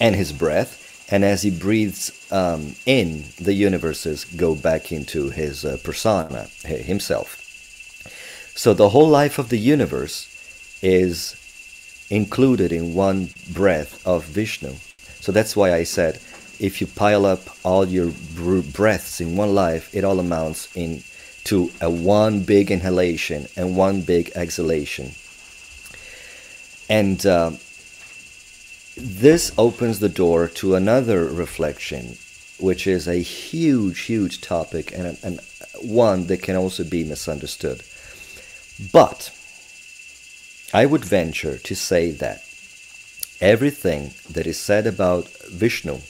[0.00, 0.78] and his breath.
[1.12, 7.36] And as he breathes um, in, the universes go back into his uh, persona, himself.
[8.54, 11.36] So the whole life of the universe is
[12.08, 14.76] included in one breath of Vishnu.
[15.20, 16.20] So that's why I said
[16.60, 18.12] if you pile up all your
[18.72, 21.02] breaths in one life, it all amounts in
[21.44, 25.12] to a one big inhalation and one big exhalation.
[26.88, 27.52] And uh,
[28.96, 32.18] this opens the door to another reflection,
[32.58, 35.40] which is a huge, huge topic and, and
[35.80, 37.82] one that can also be misunderstood.
[38.92, 39.32] But
[40.74, 42.44] I would venture to say that
[43.40, 46.00] everything that is said about Vishnu,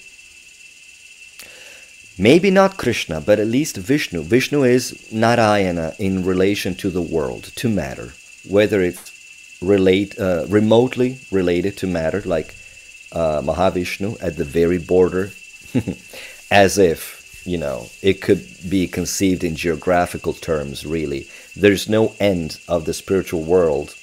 [2.21, 7.45] maybe not Krishna, but at least Vishnu, Vishnu is Narayana in relation to the world,
[7.57, 8.13] to matter,
[8.49, 12.55] whether it's relate, uh, remotely related to matter, like
[13.13, 15.31] uh, Mahavishnu at the very border,
[16.51, 21.27] as if, you know, it could be conceived in geographical terms, really.
[21.57, 23.95] There's no end of the spiritual world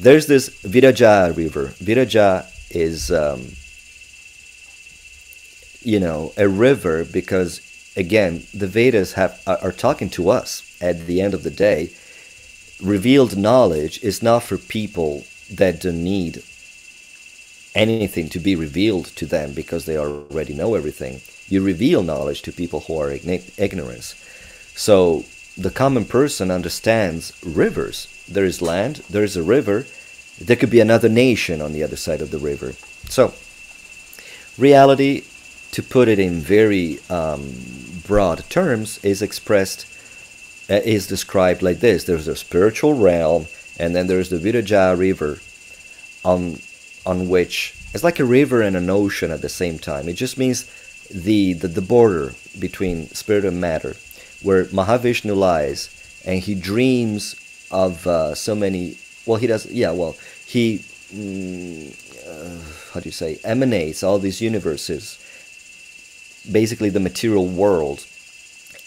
[0.00, 1.74] there's this Viraja river.
[1.78, 3.52] Viraja is, um,
[5.82, 7.60] you know, a river because,
[7.96, 11.90] again, the Vedas have are, talking to us at the end of the day.
[12.82, 16.42] Revealed knowledge is not for people that don't need
[17.74, 21.20] anything to be revealed to them because they already know everything.
[21.48, 24.14] You reveal knowledge to people who are ignorance.
[24.74, 25.24] So
[25.56, 29.84] the common person understands rivers there is land, there is a river,
[30.40, 32.72] there could be another nation on the other side of the river.
[33.08, 33.34] So,
[34.56, 35.24] reality,
[35.72, 37.52] to put it in very um,
[38.06, 39.86] broad terms, is expressed,
[40.68, 43.46] uh, is described like this there's a spiritual realm,
[43.78, 45.38] and then there's the Viraja River,
[46.24, 46.58] on,
[47.06, 50.08] on which it's like a river and an ocean at the same time.
[50.08, 50.64] It just means
[51.08, 53.96] the, the, the border between spirit and matter,
[54.42, 55.90] where Mahavishnu lies,
[56.24, 57.34] and he dreams
[57.70, 58.98] of uh, so many.
[59.26, 59.66] Well, he does.
[59.66, 59.92] Yeah.
[59.92, 60.16] Well,
[60.46, 60.78] he
[61.12, 61.94] mm,
[62.26, 65.18] uh, how do you say emanates all these universes,
[66.50, 68.06] basically the material world,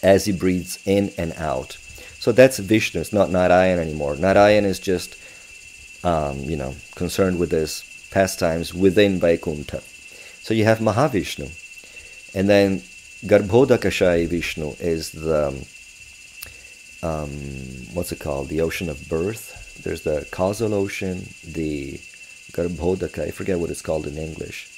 [0.01, 1.77] as he breathes in and out.
[2.19, 3.01] So that's Vishnu.
[3.01, 4.15] It's not Narayan anymore.
[4.15, 5.15] Narayan is just,
[6.05, 9.81] um, you know, concerned with his pastimes within Vaikuntha.
[10.41, 11.51] So you have Mahavishnu,
[12.35, 12.79] and then
[13.25, 15.65] Garbhodakashaya Vishnu is the
[17.03, 17.29] um,
[17.93, 18.47] what's it called?
[18.47, 19.81] The ocean of birth.
[19.83, 21.99] There's the causal ocean, the
[22.53, 23.27] Garbhodaka.
[23.27, 24.72] I forget what it's called in English.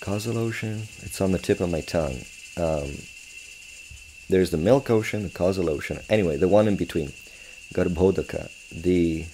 [0.00, 0.82] Causal ocean.
[1.02, 2.18] It's on the tip of my tongue.
[2.56, 2.98] Um,
[4.28, 6.00] there's the milk ocean, the causal ocean.
[6.08, 7.12] Anyway, the one in between,
[7.72, 8.50] Garbhodaka.
[8.70, 9.24] The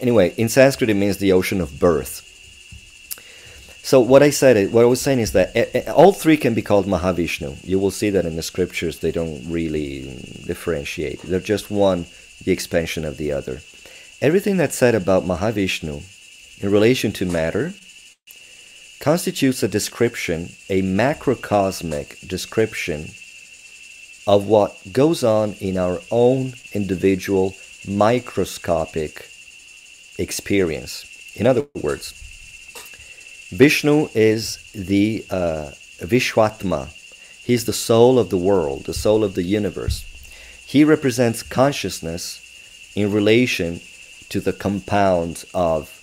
[0.00, 2.26] anyway, in Sanskrit it means the ocean of birth.
[3.82, 6.54] So what I said, what I was saying is that eh, eh, all three can
[6.54, 7.64] be called Mahavishnu.
[7.64, 10.02] You will see that in the scriptures they don't really
[10.46, 11.22] differentiate.
[11.22, 12.06] They're just one,
[12.44, 13.62] the expansion of the other.
[14.20, 16.02] Everything that's said about Mahavishnu
[16.60, 17.72] in relation to matter
[19.00, 23.08] constitutes a description, a macrocosmic description
[24.26, 27.54] of what goes on in our own individual
[27.88, 29.26] microscopic
[30.18, 31.06] experience.
[31.34, 32.12] In other words,
[33.50, 36.88] Vishnu is the uh, Vishwatma.
[37.42, 40.04] He's the soul of the world, the soul of the universe.
[40.64, 42.38] He represents consciousness
[42.94, 43.80] in relation
[44.28, 45.99] to the compound of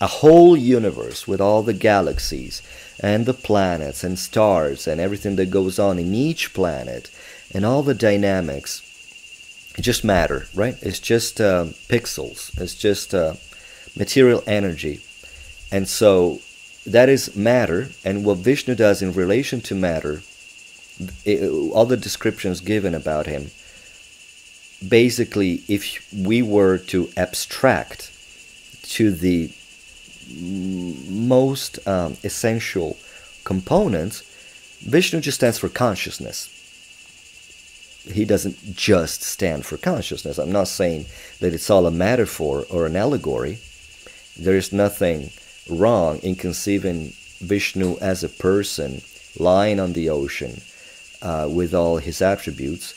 [0.00, 2.62] a whole universe with all the galaxies
[3.00, 7.10] and the planets and stars and everything that goes on in each planet
[7.52, 8.82] and all the dynamics.
[9.76, 10.76] It just matter right?
[10.82, 12.58] It's just uh, pixels.
[12.60, 13.34] It's just uh,
[13.96, 15.00] material energy.
[15.70, 16.40] And so
[16.86, 17.90] that is matter.
[18.04, 20.22] And what vishnu does in relation to matter
[21.24, 23.50] it, all the descriptions given about him
[24.86, 28.12] basically if we were to abstract
[28.82, 29.52] to the
[30.28, 32.96] most um, essential
[33.44, 34.22] components,
[34.80, 36.54] Vishnu just stands for consciousness.
[38.12, 40.38] He doesn't just stand for consciousness.
[40.38, 41.06] I'm not saying
[41.40, 43.58] that it's all a metaphor or an allegory.
[44.38, 45.30] There is nothing
[45.68, 49.02] wrong in conceiving Vishnu as a person
[49.38, 50.60] lying on the ocean
[51.22, 52.94] uh, with all his attributes,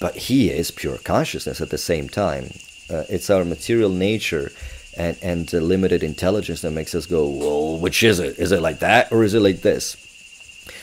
[0.00, 2.50] but he is pure consciousness at the same time.
[2.90, 4.50] Uh, it's our material nature
[4.98, 8.38] and and limited intelligence that makes us go, well, which is it?
[8.38, 9.96] Is it like that or is it like this?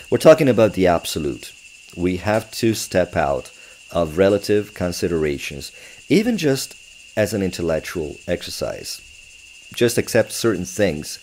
[0.10, 1.52] We're talking about the absolute.
[1.96, 3.52] We have to step out
[3.92, 5.72] of relative considerations,
[6.10, 6.76] even just
[7.18, 9.02] as an intellectual exercise.
[9.74, 11.20] Just accept certain things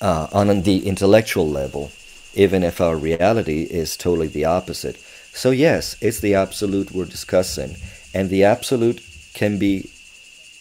[0.00, 1.92] uh, on the intellectual level,
[2.34, 4.96] even if our reality is totally the opposite.
[5.32, 7.76] So, yes, it's the absolute we're discussing,
[8.14, 9.02] and the absolute
[9.34, 9.90] can be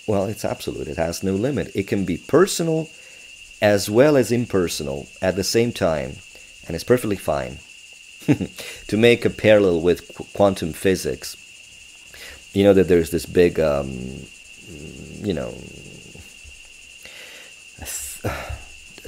[0.08, 0.88] well, it's absolute.
[0.88, 1.72] It has no limit.
[1.76, 2.90] It can be personal
[3.62, 6.18] as well as impersonal at the same time,
[6.68, 7.60] and it's perfectly fine.
[8.88, 11.36] to make a parallel with qu- quantum physics,
[12.54, 13.90] you know that there's this big, um,
[15.22, 15.54] you know,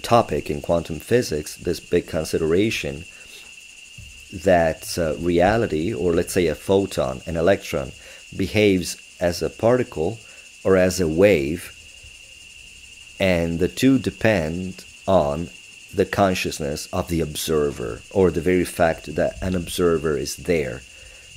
[0.02, 3.06] topic in quantum physics, this big consideration
[4.32, 7.92] that uh, reality, or let's say a photon, an electron,
[8.36, 10.20] behaves as a particle
[10.66, 11.72] or as a wave,
[13.20, 15.50] and the two depend on
[15.94, 20.82] the consciousness of the observer or the very fact that an observer is there.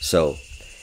[0.01, 0.39] So,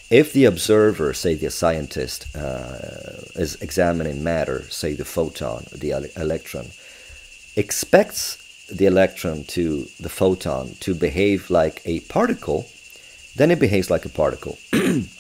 [0.09, 6.67] if the observer, say the scientist, uh, is examining matter, say the photon, the electron,
[7.55, 8.37] expects
[8.71, 12.67] the electron to the photon to behave like a particle,
[13.35, 14.57] then it behaves like a particle.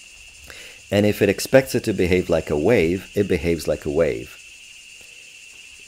[0.91, 4.41] And if it expects it to behave like a wave, it behaves like a wave.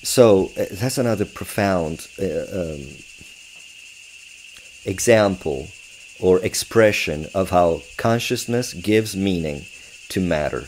[0.04, 2.82] So uh, that's another profound uh, um,
[4.86, 5.68] example
[6.20, 9.66] or expression of how consciousness gives meaning
[10.10, 10.66] to matter.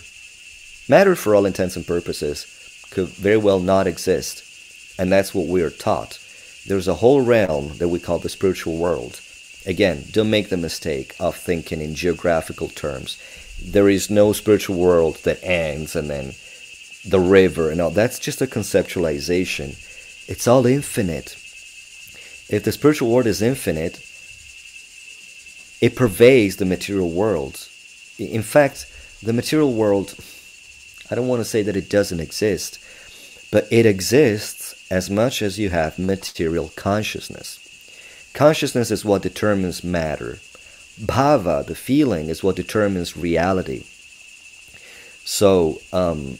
[0.87, 2.45] Matter, for all intents and purposes,
[2.91, 4.43] could very well not exist,
[4.99, 6.19] and that's what we are taught.
[6.67, 9.21] There's a whole realm that we call the spiritual world.
[9.65, 13.17] Again, don't make the mistake of thinking in geographical terms
[13.63, 16.33] there is no spiritual world that ends and then
[17.05, 17.91] the river and all.
[17.91, 19.77] That's just a conceptualization.
[20.27, 21.33] It's all infinite.
[22.49, 24.05] If the spiritual world is infinite
[25.81, 27.67] it pervades the material world.
[28.17, 28.85] In fact
[29.23, 30.15] the material world
[31.11, 32.79] i don't want to say that it doesn't exist
[33.51, 37.59] but it exists as much as you have material consciousness.
[38.33, 40.39] Consciousness is what determines matter
[41.01, 43.83] bhava, the feeling, is what determines reality.
[45.25, 46.37] So, um,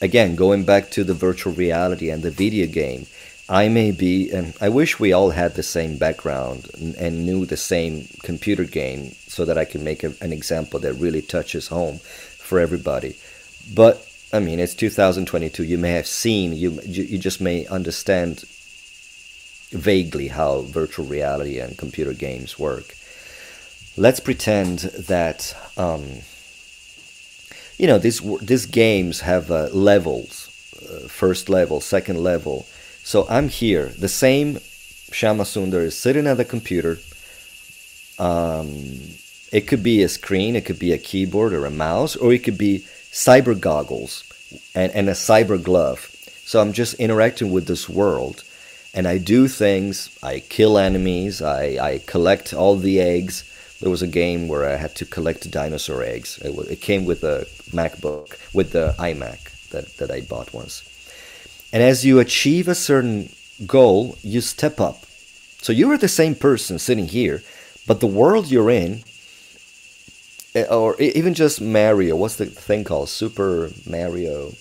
[0.00, 3.06] again, going back to the virtual reality and the video game,
[3.48, 7.44] I may be, and I wish we all had the same background and, and knew
[7.44, 11.68] the same computer game so that I can make a, an example that really touches
[11.68, 13.16] home for everybody.
[13.74, 15.64] But I mean, it's 2022.
[15.64, 18.44] You may have seen, you, you just may understand
[19.72, 22.94] vaguely how virtual reality and computer games work.
[23.96, 26.04] Let's pretend that, um,
[27.78, 30.48] you know, these, these games have uh, levels
[30.82, 32.66] uh, first level, second level.
[33.02, 33.86] So I'm here.
[33.98, 34.56] The same
[35.10, 36.98] Shamasundar is sitting at the computer.
[38.18, 38.76] Um,
[39.52, 42.42] it could be a screen, it could be a keyboard or a mouse, or it
[42.42, 44.24] could be cyber goggles
[44.74, 46.10] and, and a cyber glove.
[46.44, 48.44] So I'm just interacting with this world
[48.94, 50.16] and I do things.
[50.22, 53.44] I kill enemies, I, I collect all the eggs.
[53.80, 56.38] There was a game where I had to collect dinosaur eggs.
[56.38, 60.88] It, it came with a MacBook, with the iMac that, that I bought once.
[61.72, 63.30] And as you achieve a certain
[63.66, 65.04] goal, you step up.
[65.62, 67.42] So you are the same person sitting here,
[67.86, 69.02] but the world you're in
[70.54, 72.16] Eh, or even just Mario.
[72.16, 73.08] What's the thing called?
[73.08, 74.52] Super Mario.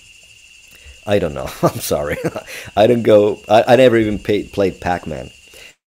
[1.06, 1.49] I don't know.
[1.64, 2.18] I'm sorry.
[2.76, 3.39] I don't go.
[3.49, 5.32] I, I never even pay, played Pac-Man.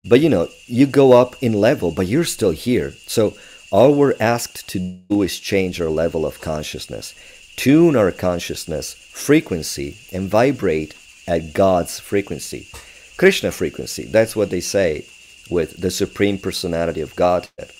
[0.05, 2.91] But you know, you go up in level, but you're still here.
[3.07, 3.35] So
[3.71, 7.15] all we're asked to do is change our level of consciousness,
[7.55, 10.93] tune our consciousness frequency, and vibrate
[11.27, 12.67] at God's frequency,
[13.17, 14.03] Krishna frequency.
[14.05, 15.05] That's what they say
[15.49, 17.71] with the Supreme Personality of Godhead.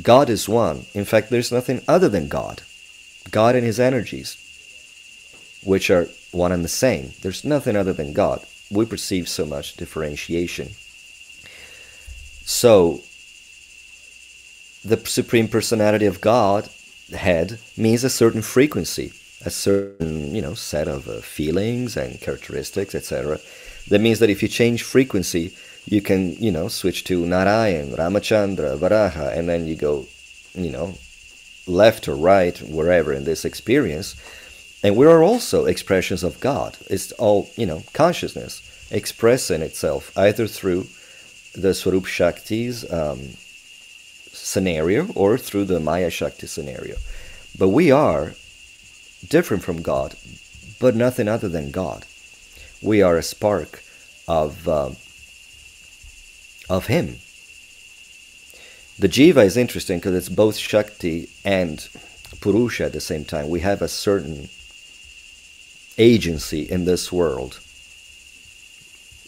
[0.00, 0.86] God is one.
[0.94, 2.62] In fact, there's nothing other than God.
[3.30, 4.36] God and his energies,
[5.64, 7.12] which are one and the same.
[7.22, 8.44] There's nothing other than God.
[8.70, 10.70] We perceive so much differentiation.
[12.44, 13.00] So,
[14.84, 16.68] the Supreme Personality of God,
[17.14, 19.12] head, means a certain frequency,
[19.44, 23.38] a certain, you know, set of uh, feelings and characteristics, etc.
[23.88, 25.54] That means that if you change frequency,
[25.84, 30.06] you can, you know, switch to Narayan, Ramachandra, Varaha, and then you go,
[30.54, 30.94] you know,
[31.66, 34.16] left or right, wherever in this experience.
[34.82, 36.76] And we are also expressions of God.
[36.90, 40.86] It's all, you know, consciousness expressing itself either through
[41.54, 43.20] the Swarup Shakti's um,
[44.32, 46.96] scenario or through the Maya Shakti scenario.
[47.58, 48.32] But we are
[49.28, 50.16] different from God,
[50.80, 52.04] but nothing other than God.
[52.82, 53.82] We are a spark
[54.26, 54.96] of um,
[56.68, 57.18] of him.
[58.98, 61.86] The jiva is interesting because it's both Shakti and
[62.40, 63.48] Purusha at the same time.
[63.48, 64.48] We have a certain
[65.98, 67.60] agency in this world.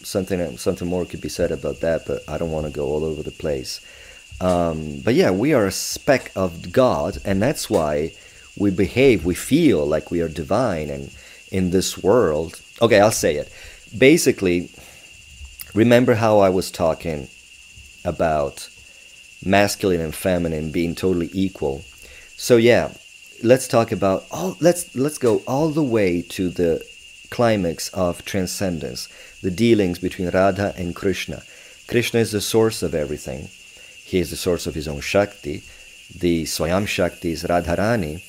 [0.03, 3.03] Something, something more could be said about that, but I don't want to go all
[3.03, 3.81] over the place.
[4.39, 8.13] Um, but yeah, we are a speck of God, and that's why
[8.57, 11.11] we behave, we feel like we are divine and
[11.51, 12.61] in this world.
[12.81, 13.51] Okay, I'll say it.
[13.97, 14.69] Basically,
[15.73, 17.29] remember how I was talking
[18.03, 18.69] about
[19.43, 21.83] masculine and feminine being totally equal.
[22.35, 22.93] So yeah,
[23.43, 26.85] let's talk about all let's let's go all the way to the
[27.29, 29.07] climax of transcendence,
[29.41, 31.43] the dealings between Radha and Krishna.
[31.87, 33.49] Krishna is the source of everything.
[34.03, 35.63] He is the source of his own Shakti.
[36.15, 38.23] The Swayam Shakti is Radharani.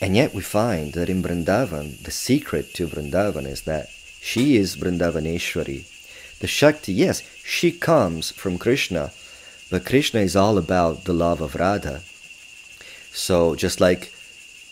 [0.00, 3.88] And yet we find that in Vrindavan, the secret to Vrindavan is that
[4.20, 5.84] she is Vrindavaneshwari,
[6.38, 9.10] the Shakti, yes, she comes from Krishna,
[9.70, 12.02] but Krishna is all about the love of Radha.
[13.16, 14.12] So just like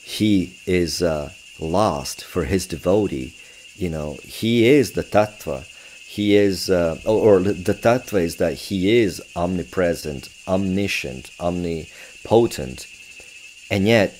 [0.02, 3.34] he is uh, lost for his devotee,
[3.74, 5.64] you know, he is the tattva.
[6.06, 12.86] He is, uh, or, the tattva is that he is omnipresent, omniscient, omnipotent,
[13.70, 14.14] and yet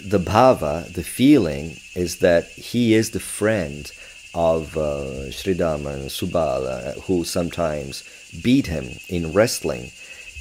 [0.00, 3.90] the bhava, the feeling, is that he is the friend
[4.32, 8.04] of uh, Sridhama and Subala, who sometimes
[8.42, 9.90] beat him in wrestling.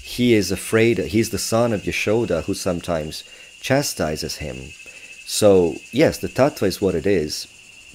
[0.06, 3.24] He is afraid, he's the son of Yashoda, who sometimes
[3.60, 4.70] chastises him.
[5.26, 7.48] So, yes, the tattva is what it is,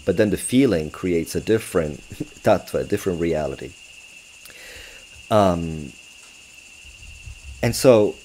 [0.04, 2.00] but then the feeling creates a different
[2.42, 3.70] tattva, a different reality.
[5.30, 5.92] Um,
[7.62, 8.16] and so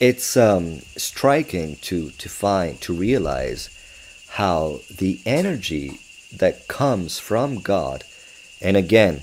[0.00, 3.68] it's um, striking to, to find, to realize
[4.30, 6.00] how the energy
[6.34, 8.02] that comes from God.
[8.62, 9.20] And again,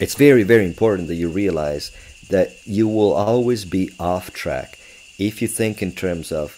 [0.00, 1.92] it's very, very important that you realize
[2.30, 4.78] that you will always be off track
[5.18, 6.56] if you think in terms of,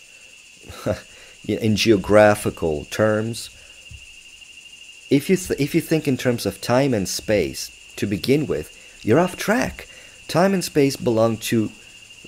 [1.48, 3.50] in geographical terms.
[5.10, 8.70] If you, th- if you think in terms of time and space to begin with,
[9.02, 9.88] you're off track.
[10.28, 11.72] Time and space belong to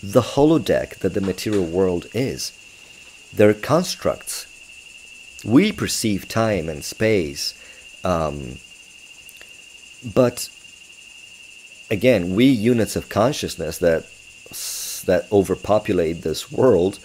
[0.03, 2.53] the holodeck that the material world is.
[3.33, 4.47] They're constructs
[5.45, 7.55] we perceive time and space,
[8.03, 8.57] um,
[10.15, 10.49] but
[11.91, 14.07] again, we units of consciousness that
[15.07, 16.99] that overpopulate this world.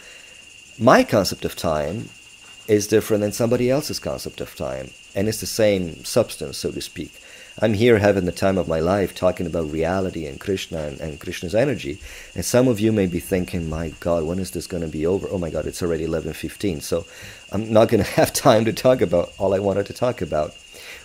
[0.78, 2.10] My concept of time
[2.68, 6.82] is different than somebody else's concept of time, and it's the same substance, so to
[6.82, 7.12] speak.
[7.62, 11.20] I'm here having the time of my life talking about reality and Krishna and, and
[11.20, 12.00] Krishna's energy,
[12.34, 15.06] and some of you may be thinking, "My God, when is this going to be
[15.06, 17.06] over?" Oh my God, it's already 11:15, so
[17.52, 20.56] I'm not going to have time to talk about all I wanted to talk about.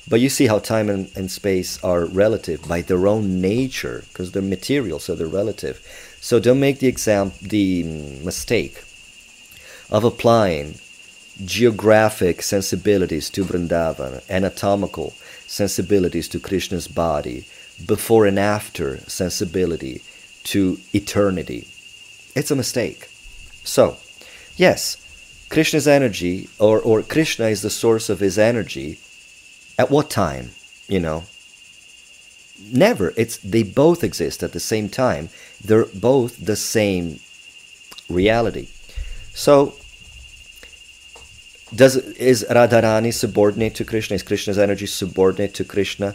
[0.08, 4.32] But you see how time and, and space are relative by their own nature, because
[4.32, 5.80] they're material, so they're relative.
[6.20, 7.82] So don't make the exam the
[8.24, 8.84] mistake
[9.90, 10.78] of applying
[11.44, 15.14] geographic sensibilities to Vrindavan, anatomical
[15.46, 17.46] sensibilities to Krishna's body,
[17.86, 20.02] before and after sensibility
[20.44, 21.66] to eternity.
[22.34, 23.08] It's a mistake.
[23.64, 23.96] So,
[24.56, 24.96] yes,
[25.48, 28.98] Krishna's energy, or, or Krishna is the source of his energy.
[29.78, 30.50] At what time?
[30.88, 31.24] You know?
[32.72, 33.12] Never.
[33.16, 35.28] It's they both exist at the same time.
[35.62, 37.20] They're both the same
[38.08, 38.68] reality.
[39.32, 39.74] So
[41.74, 44.14] does is Radharani subordinate to Krishna?
[44.14, 46.14] Is Krishna's energy subordinate to Krishna?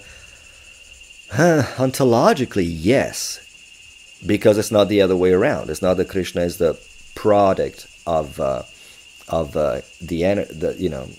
[1.31, 3.39] Huh, ontologically, yes,
[4.25, 5.69] because it's not the other way around.
[5.69, 6.79] It's not that Krishna is the
[7.13, 8.63] product of uh,
[9.27, 11.09] of uh, the, the you know,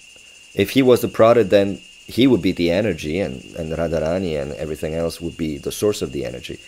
[0.54, 1.80] if he was the product, then
[2.10, 6.02] he would be the energy, and and Radharani and everything else would be the source
[6.02, 6.58] of the energy.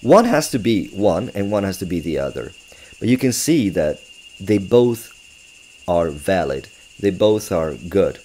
[0.00, 2.52] One has to be one, and one has to be the other.
[2.98, 4.00] But you can see that
[4.40, 5.10] they both
[5.86, 6.68] are valid
[7.02, 8.20] they both are good.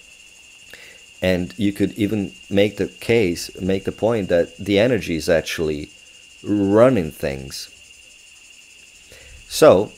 [1.20, 5.90] And you could even make the case, make the point that the energy is actually
[6.44, 7.74] running things.
[9.48, 9.92] So,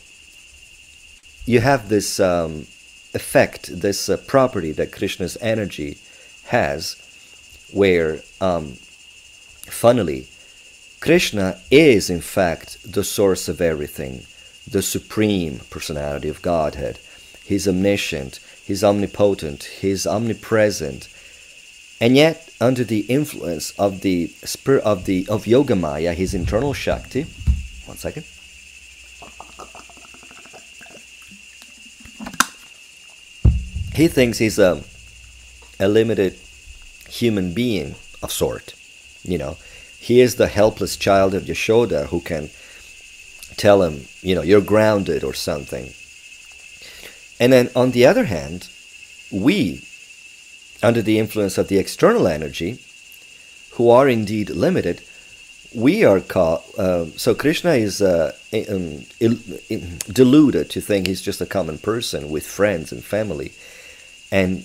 [1.45, 2.67] you have this um,
[3.13, 5.99] effect, this uh, property that Krishna's energy
[6.51, 6.97] has,
[7.73, 8.77] where, um,
[9.67, 10.29] funnily,
[11.01, 14.27] Krishna is in fact the source of everything,
[14.69, 16.99] the supreme personality of Godhead.
[17.45, 21.09] He's omniscient, He's omnipotent, He's omnipresent.
[22.01, 27.27] And yet, under the influence of the spirit of the of Yogamaya, his internal Shakti.
[27.87, 28.25] One second.
[33.95, 34.83] He thinks he's a,
[35.81, 36.35] a limited
[37.09, 38.75] human being of sort.
[39.23, 39.57] You know,
[39.99, 42.51] he is the helpless child of Yashoda who can
[43.57, 45.93] tell him, you know, you're grounded or something.
[47.41, 48.69] And then on the other hand,
[49.33, 49.83] we,
[50.83, 52.79] under the influence of the external energy,
[53.73, 55.03] who are indeed limited,
[55.75, 56.63] we are caught.
[56.79, 58.33] Uh, so Krishna is uh,
[58.69, 59.05] um,
[60.13, 63.53] deluded to think he's just a common person with friends and family,
[64.31, 64.65] and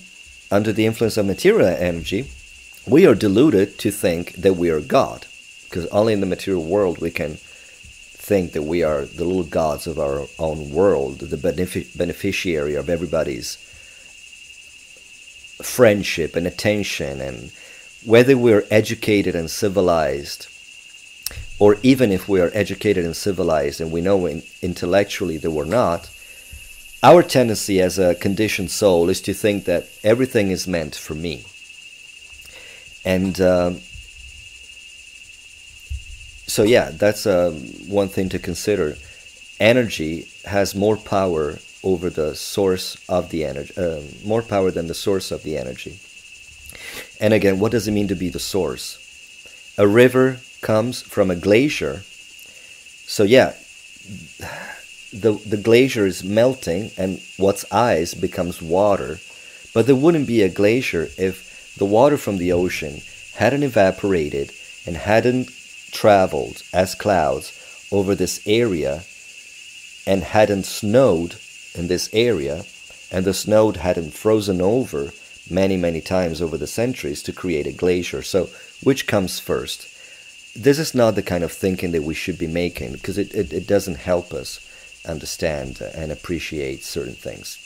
[0.50, 2.30] under the influence of material energy,
[2.86, 5.26] we are deluded to think that we are God,
[5.64, 9.86] because only in the material world we can think that we are the little gods
[9.86, 13.56] of our own world, the benefic- beneficiary of everybody's
[15.62, 17.52] friendship and attention, and
[18.04, 20.48] whether we're educated and civilized,
[21.58, 25.64] or even if we are educated and civilized and we know in, intellectually that we're
[25.64, 26.10] not,
[27.02, 31.44] our tendency as a conditioned soul is to think that everything is meant for me.
[33.04, 33.80] And um,
[36.46, 37.50] so yeah, that's uh,
[37.88, 38.96] one thing to consider.
[39.60, 44.94] Energy has more power over the source of the energy, uh, more power than the
[44.94, 45.98] source of the energy.
[47.20, 48.98] And again, what does it mean to be the source?
[49.78, 52.02] A river comes from a glacier.
[53.06, 53.54] So yeah,
[55.12, 59.18] the the glacier is melting, and what's ice becomes water.
[59.74, 63.02] But there wouldn't be a glacier if the water from the ocean
[63.34, 64.52] hadn't evaporated
[64.86, 65.50] and hadn't
[65.90, 67.52] traveled as clouds
[67.92, 69.04] over this area
[70.06, 71.36] and hadn't snowed
[71.74, 72.64] in this area,
[73.10, 75.12] and the snow hadn't frozen over
[75.50, 78.22] many, many times over the centuries to create a glacier.
[78.22, 78.48] So,
[78.82, 79.88] which comes first?
[80.56, 83.52] This is not the kind of thinking that we should be making because it, it,
[83.52, 84.65] it doesn't help us
[85.06, 87.58] understand and appreciate certain things.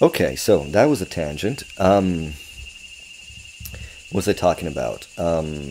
[0.00, 1.62] Okay, so that was a tangent.
[1.78, 2.32] Um,
[4.10, 5.06] what was I talking about?
[5.16, 5.64] Um,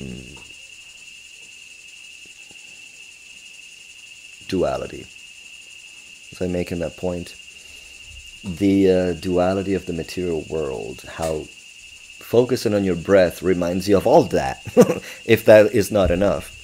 [4.47, 5.05] duality.
[6.31, 7.35] Was I making that point?
[8.43, 11.45] The uh, duality of the material world, how
[12.19, 14.63] focusing on your breath reminds you of all that,
[15.25, 16.60] if that is not enough.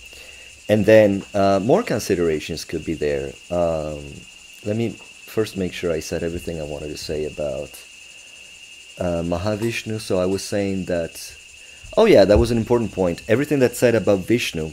[0.70, 3.34] And then uh, more considerations could be there.
[3.50, 4.04] Um,
[4.66, 7.70] let me first make sure I said everything I wanted to say about
[9.00, 10.00] uh, Mahavishnu.
[10.00, 11.36] So I was saying that,
[11.96, 13.24] oh yeah, that was an important point.
[13.28, 14.72] Everything that's said about Vishnu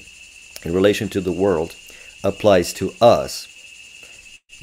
[0.64, 1.76] in relation to the world
[2.24, 3.49] applies to us.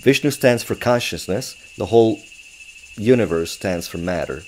[0.02, 1.76] Vishnu stands for consciousness.
[1.78, 2.20] The whole
[2.98, 4.44] universe stands for matter.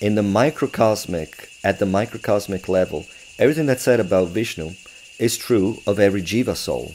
[0.00, 3.06] In the microcosmic, at the microcosmic level,
[3.38, 4.72] everything that's said about Vishnu
[5.18, 6.94] is true of every jiva soul.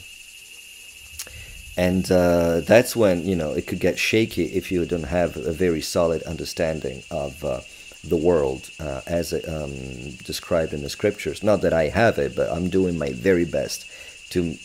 [1.76, 5.52] And uh, that's when you know it could get shaky if you don't have a
[5.52, 7.60] very solid understanding of uh,
[8.04, 11.42] the world uh, as um, described in the scriptures.
[11.42, 13.86] Not that I have it, but I'm doing my very best
[14.30, 14.56] to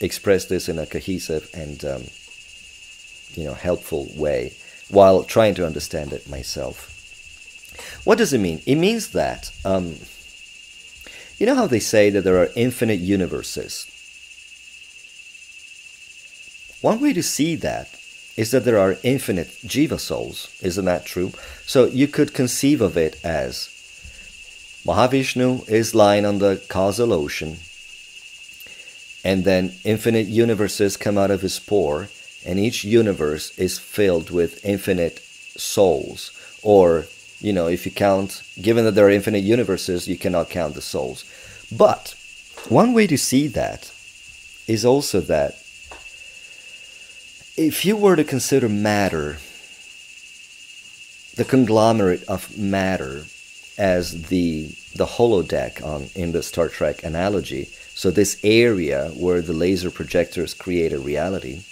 [0.00, 2.02] express this in a cohesive and um,
[3.34, 4.52] you know helpful way
[4.90, 6.88] while trying to understand it myself.
[8.04, 8.60] What does it mean?
[8.66, 9.94] It means that um,
[11.40, 13.86] you know how they say that there are infinite universes.
[16.82, 17.88] One way to see that
[18.36, 20.54] is that there are infinite jiva souls.
[20.62, 21.32] Isn't that true?
[21.66, 23.68] So you could conceive of it as
[24.86, 27.56] Mahavishnu is lying on the causal ocean,
[29.24, 32.08] and then infinite universes come out of his pore,
[32.46, 35.18] and each universe is filled with infinite
[35.56, 36.32] souls.
[36.62, 37.06] Or,
[37.40, 40.82] you know, if you count, given that there are infinite universes, you cannot count the
[40.82, 41.24] souls.
[41.76, 42.14] But
[42.68, 43.90] one way to see that
[44.66, 45.52] is also that
[47.56, 49.38] if you were to consider matter,
[51.36, 53.24] the conglomerate of matter,
[53.78, 57.64] as the the holodeck on in the Star Trek analogy,
[57.94, 61.62] so this area where the laser projectors create a reality,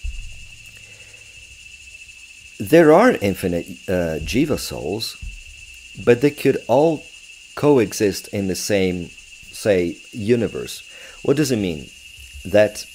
[2.58, 5.16] there are infinite uh, jiva souls,
[6.04, 7.04] but they could all
[7.54, 10.88] coexist in the same, say, universe.
[11.22, 11.86] What does it mean?
[12.44, 12.86] That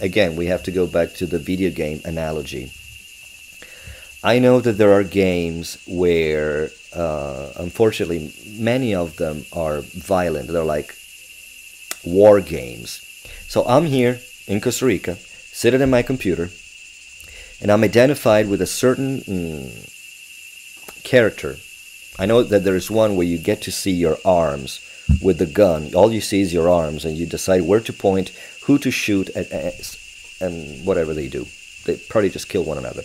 [0.00, 2.70] again, we have to go back to the video game analogy.
[4.22, 10.48] I know that there are games where, uh, unfortunately, many of them are violent.
[10.48, 10.94] They're like
[12.04, 13.00] war games.
[13.48, 16.50] So I'm here in Costa Rica, sitting at my computer,
[17.62, 21.56] and I'm identified with a certain mm, character.
[22.20, 24.80] I know that there is one where you get to see your arms
[25.22, 25.94] with the gun.
[25.94, 28.28] All you see is your arms, and you decide where to point,
[28.64, 29.96] who to shoot, at,
[30.38, 31.46] and whatever they do.
[31.86, 33.04] They probably just kill one another.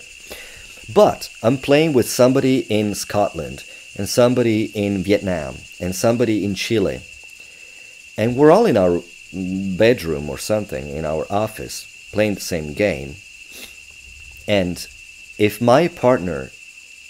[0.92, 3.64] But I'm playing with somebody in Scotland,
[3.96, 7.00] and somebody in Vietnam, and somebody in Chile.
[8.18, 9.00] And we're all in our
[9.32, 13.16] bedroom or something, in our office, playing the same game.
[14.46, 14.76] And
[15.38, 16.50] if my partner,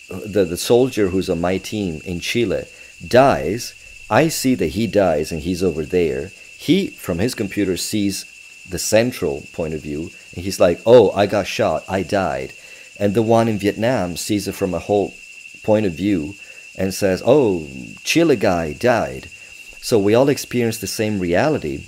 [0.09, 2.65] the, the soldier who's on my team in Chile,
[3.07, 3.75] dies,
[4.09, 6.33] I see that he dies and he's over there.
[6.57, 8.25] He, from his computer, sees
[8.69, 12.53] the central point of view, and he's like, "Oh, I got shot, I died,"
[12.99, 15.15] and the one in Vietnam sees it from a whole
[15.63, 16.35] point of view
[16.77, 17.67] and says, "Oh,
[18.03, 19.29] Chile guy died,"
[19.81, 21.85] so we all experience the same reality,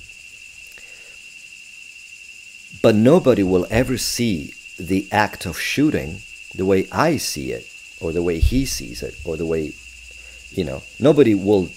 [2.82, 6.20] but nobody will ever see the act of shooting
[6.54, 7.66] the way I see it,
[8.00, 9.72] or the way he sees it, or the way,
[10.50, 11.68] you know, nobody will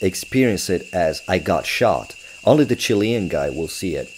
[0.00, 2.14] experience it as I got shot.
[2.44, 4.08] Only the Chilean guy will see it.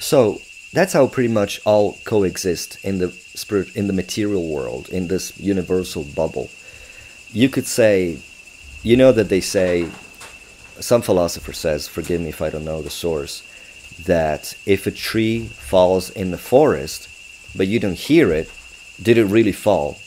[0.00, 0.40] So
[0.72, 5.38] that's how pretty much all coexist in the spirit in the material world in this
[5.38, 6.50] universal bubble.
[7.30, 8.18] You could say,
[8.82, 9.88] you know that they say,
[10.80, 13.42] some philosopher says, forgive me if I don't know the source,
[14.04, 17.08] that if a tree falls in the forest,
[17.56, 18.50] but you don't hear it,
[19.00, 19.98] did it really fall?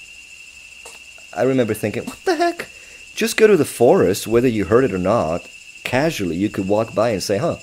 [1.35, 2.67] I remember thinking, what the heck?
[3.13, 5.49] Just go to the forest, whether you heard it or not.
[5.83, 7.57] Casually, you could walk by and say, huh,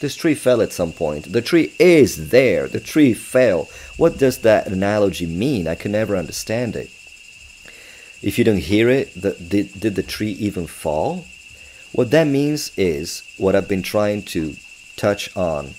[0.00, 1.32] this tree fell at some point.
[1.32, 2.68] The tree is there.
[2.68, 3.68] The tree fell.
[3.96, 5.66] What does that analogy mean?
[5.66, 6.90] I can never understand it.
[8.20, 11.24] If you don't hear it, the, did, did the tree even fall?
[11.92, 14.54] What that means is what I've been trying to
[14.96, 15.74] touch on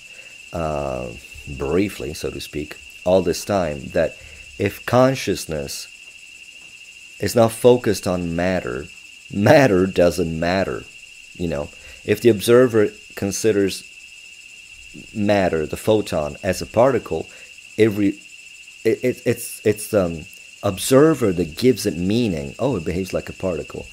[0.52, 1.08] uh,
[1.48, 4.16] briefly, so to speak, all this time that
[4.58, 5.86] if consciousness
[7.20, 8.86] is not focused on matter,
[9.32, 10.84] matter doesn't matter.
[11.34, 11.68] You know,
[12.04, 13.84] if the observer considers
[15.14, 17.28] matter, the photon, as a particle,
[17.78, 18.18] every
[18.84, 20.24] it, it, it's it's um
[20.62, 22.54] observer that gives it meaning.
[22.58, 23.86] Oh, it behaves like a particle.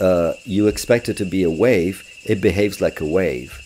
[0.00, 3.60] Uh, you expect it to be a wave, it behaves like a wave.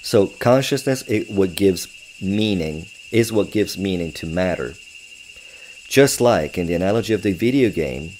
[0.00, 1.88] So consciousness, it what gives
[2.22, 4.74] meaning is what gives meaning to matter.
[5.88, 8.12] Just like in the analogy of the video game,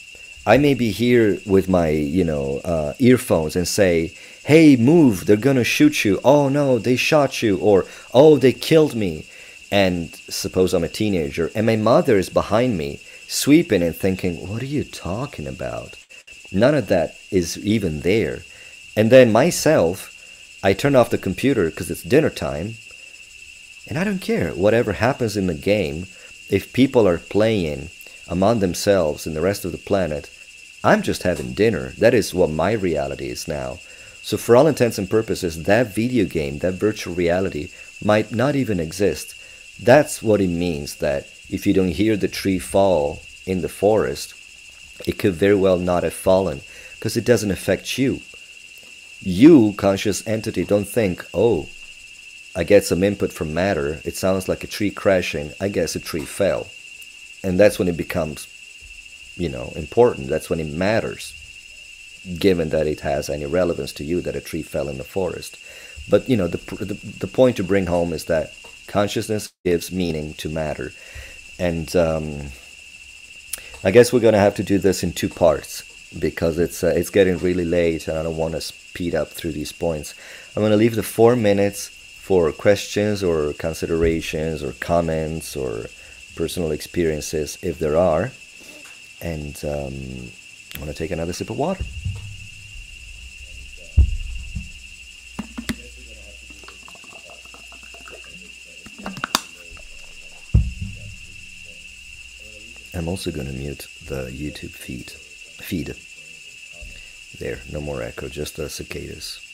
[0.47, 4.15] I may be here with my, you know, uh, earphones and say,
[4.45, 6.19] hey, move, they're gonna shoot you.
[6.25, 7.59] Oh no, they shot you.
[7.59, 9.27] Or, oh, they killed me.
[9.71, 14.63] And suppose I'm a teenager and my mother is behind me, sweeping and thinking, what
[14.63, 15.95] are you talking about?
[16.51, 18.39] None of that is even there.
[18.97, 20.15] And then myself,
[20.65, 22.77] I turn off the computer because it's dinner time,
[23.87, 24.53] and I don't care.
[24.53, 26.07] Whatever happens in the game,
[26.51, 27.91] if people are playing
[28.29, 30.31] among themselves and the rest of the planet,
[30.83, 31.91] I'm just having dinner.
[31.99, 33.79] That is what my reality is now.
[34.23, 37.71] So, for all intents and purposes, that video game, that virtual reality,
[38.05, 39.35] might not even exist.
[39.83, 44.35] That's what it means that if you don't hear the tree fall in the forest,
[45.07, 46.61] it could very well not have fallen
[46.95, 48.21] because it doesn't affect you.
[49.21, 51.69] You, conscious entity, don't think, oh,
[52.59, 54.01] I get some input from matter.
[54.05, 55.53] It sounds like a tree crashing.
[55.61, 56.67] I guess a tree fell.
[57.45, 58.49] And that's when it becomes,
[59.37, 60.27] you know, important.
[60.27, 61.33] That's when it matters,
[62.41, 65.57] given that it has any relevance to you that a tree fell in the forest.
[66.11, 68.53] But, you know, the, the, the point to bring home is that
[68.89, 70.91] consciousness gives meaning to matter.
[71.61, 72.49] And um,
[73.85, 75.85] I guess we're going to have to do this in two parts
[76.19, 79.53] because it's uh, it's getting really late and I don't want to speed up through
[79.53, 80.15] these points.
[80.57, 81.95] I'm going to leave the four minutes
[82.29, 85.87] for questions or considerations or comments or
[86.37, 88.31] personal experiences if there are.
[89.23, 90.29] And um,
[90.75, 91.83] I'm going to take another sip of water.
[102.93, 105.11] I'm also going to mute the YouTube feed.
[105.11, 105.95] Feed.
[107.39, 109.48] There, no more echo, just the cicadas.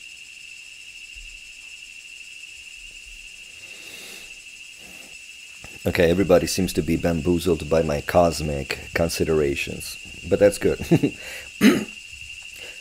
[5.87, 10.79] Okay, everybody seems to be bamboozled by my cosmic considerations, but that's good.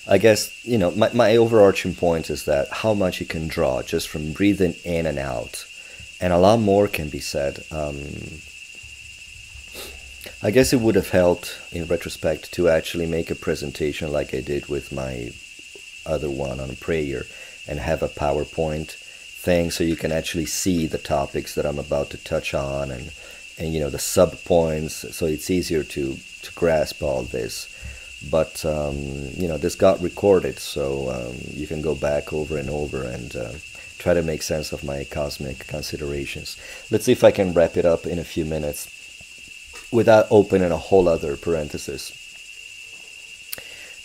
[0.08, 3.82] I guess, you know, my, my overarching point is that how much you can draw
[3.82, 5.66] just from breathing in and out,
[6.18, 7.62] and a lot more can be said.
[7.70, 7.98] Um,
[10.42, 14.40] I guess it would have helped in retrospect to actually make a presentation like I
[14.40, 15.30] did with my
[16.06, 17.24] other one on prayer
[17.68, 18.96] and have a PowerPoint
[19.44, 23.12] thing so you can actually see the topics that I'm about to touch on and
[23.58, 27.70] and you know the sub points so it's easier to to grasp all this.
[28.30, 28.96] But um,
[29.42, 33.36] you know this got recorded so um, you can go back over and over and
[33.36, 33.52] uh,
[33.98, 36.56] try to make sense of my cosmic considerations.
[36.90, 38.80] Let's see if I can wrap it up in a few minutes
[39.92, 42.20] without opening a whole other parenthesis.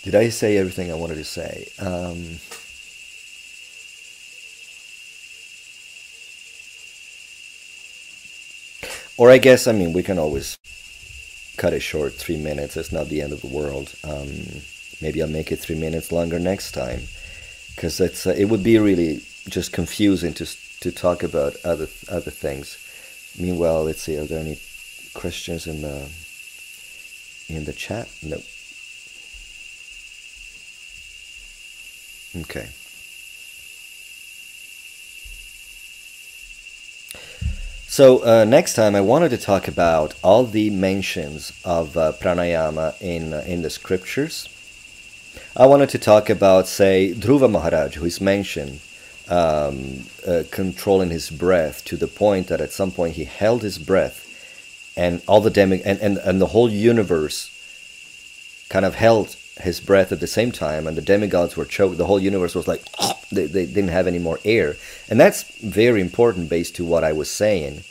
[0.02, 1.68] Did I say everything I wanted to say?
[1.78, 2.38] Um,
[9.20, 10.56] Or I guess, I mean, we can always
[11.58, 12.14] cut it short.
[12.14, 12.74] Three minutes.
[12.74, 13.94] It's not the end of the world.
[14.02, 14.62] Um,
[15.02, 17.00] maybe I'll make it three minutes longer next time,
[17.74, 20.46] because it's uh, it would be really just confusing to
[20.80, 22.78] to talk about other other things.
[23.38, 24.16] Meanwhile, let's see.
[24.18, 24.58] Are there any
[25.12, 26.08] questions in the
[27.50, 28.08] in the chat?
[28.22, 28.38] No.
[32.40, 32.70] Okay.
[37.92, 42.94] So uh, next time I wanted to talk about all the mentions of uh, pranayama
[43.00, 44.48] in uh, in the scriptures.
[45.56, 48.78] I wanted to talk about, say, Dhruva Maharaj, who is mentioned
[49.28, 53.76] um, uh, controlling his breath to the point that at some point he held his
[53.76, 54.18] breath,
[54.96, 57.50] and all the demi and, and, and the whole universe
[58.68, 61.98] kind of held his breath at the same time, and the demigods were choked.
[61.98, 62.82] The whole universe was like
[63.32, 64.76] they, they didn't have any more air,
[65.08, 67.84] and that's very important based to what I was saying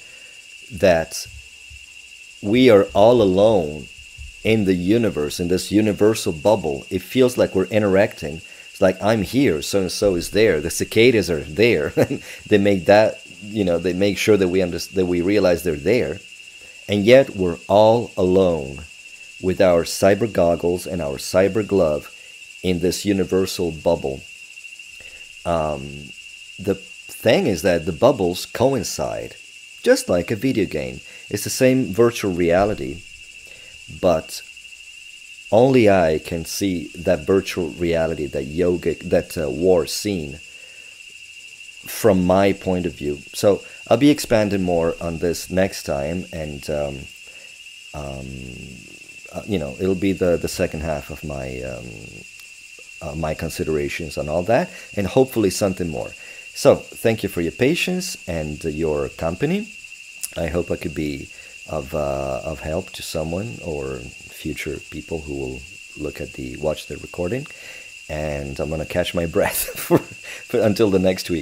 [0.72, 1.28] that
[2.42, 3.88] we are all alone
[4.44, 6.86] in the universe in this universal bubble.
[6.90, 8.42] It feels like we're interacting.
[8.70, 10.62] It's like I'm here, so and so is there.
[10.62, 11.90] The cicadas are there.
[12.48, 15.76] they make that you know they make sure that we understand that we realize they're
[15.76, 16.20] there,
[16.88, 18.82] and yet we're all alone
[19.42, 22.10] with our cyber goggles and our cyber glove
[22.64, 24.22] in this universal bubble.
[25.46, 26.10] Um,
[26.58, 29.36] the thing is that the bubbles coincide,
[29.82, 31.00] just like a video game.
[31.30, 33.04] It's the same virtual reality,
[34.02, 34.42] but
[35.52, 40.40] only I can see that virtual reality, that yogic, that uh, war scene
[41.88, 43.20] from my point of view.
[43.34, 47.00] So I'll be expanding more on this next time, and um,
[47.94, 48.26] um,
[49.34, 51.86] uh, you know, it'll be the the second half of my um,
[53.02, 56.12] uh, my considerations on all that, and hopefully something more.
[56.54, 59.68] So, thank you for your patience and your company.
[60.36, 61.30] I hope I could be
[61.70, 64.00] of of help to someone or
[64.44, 65.60] future people who will
[65.98, 67.46] look at the watch the recording.
[68.10, 71.38] And I'm gonna catch my breath for, for until the next week.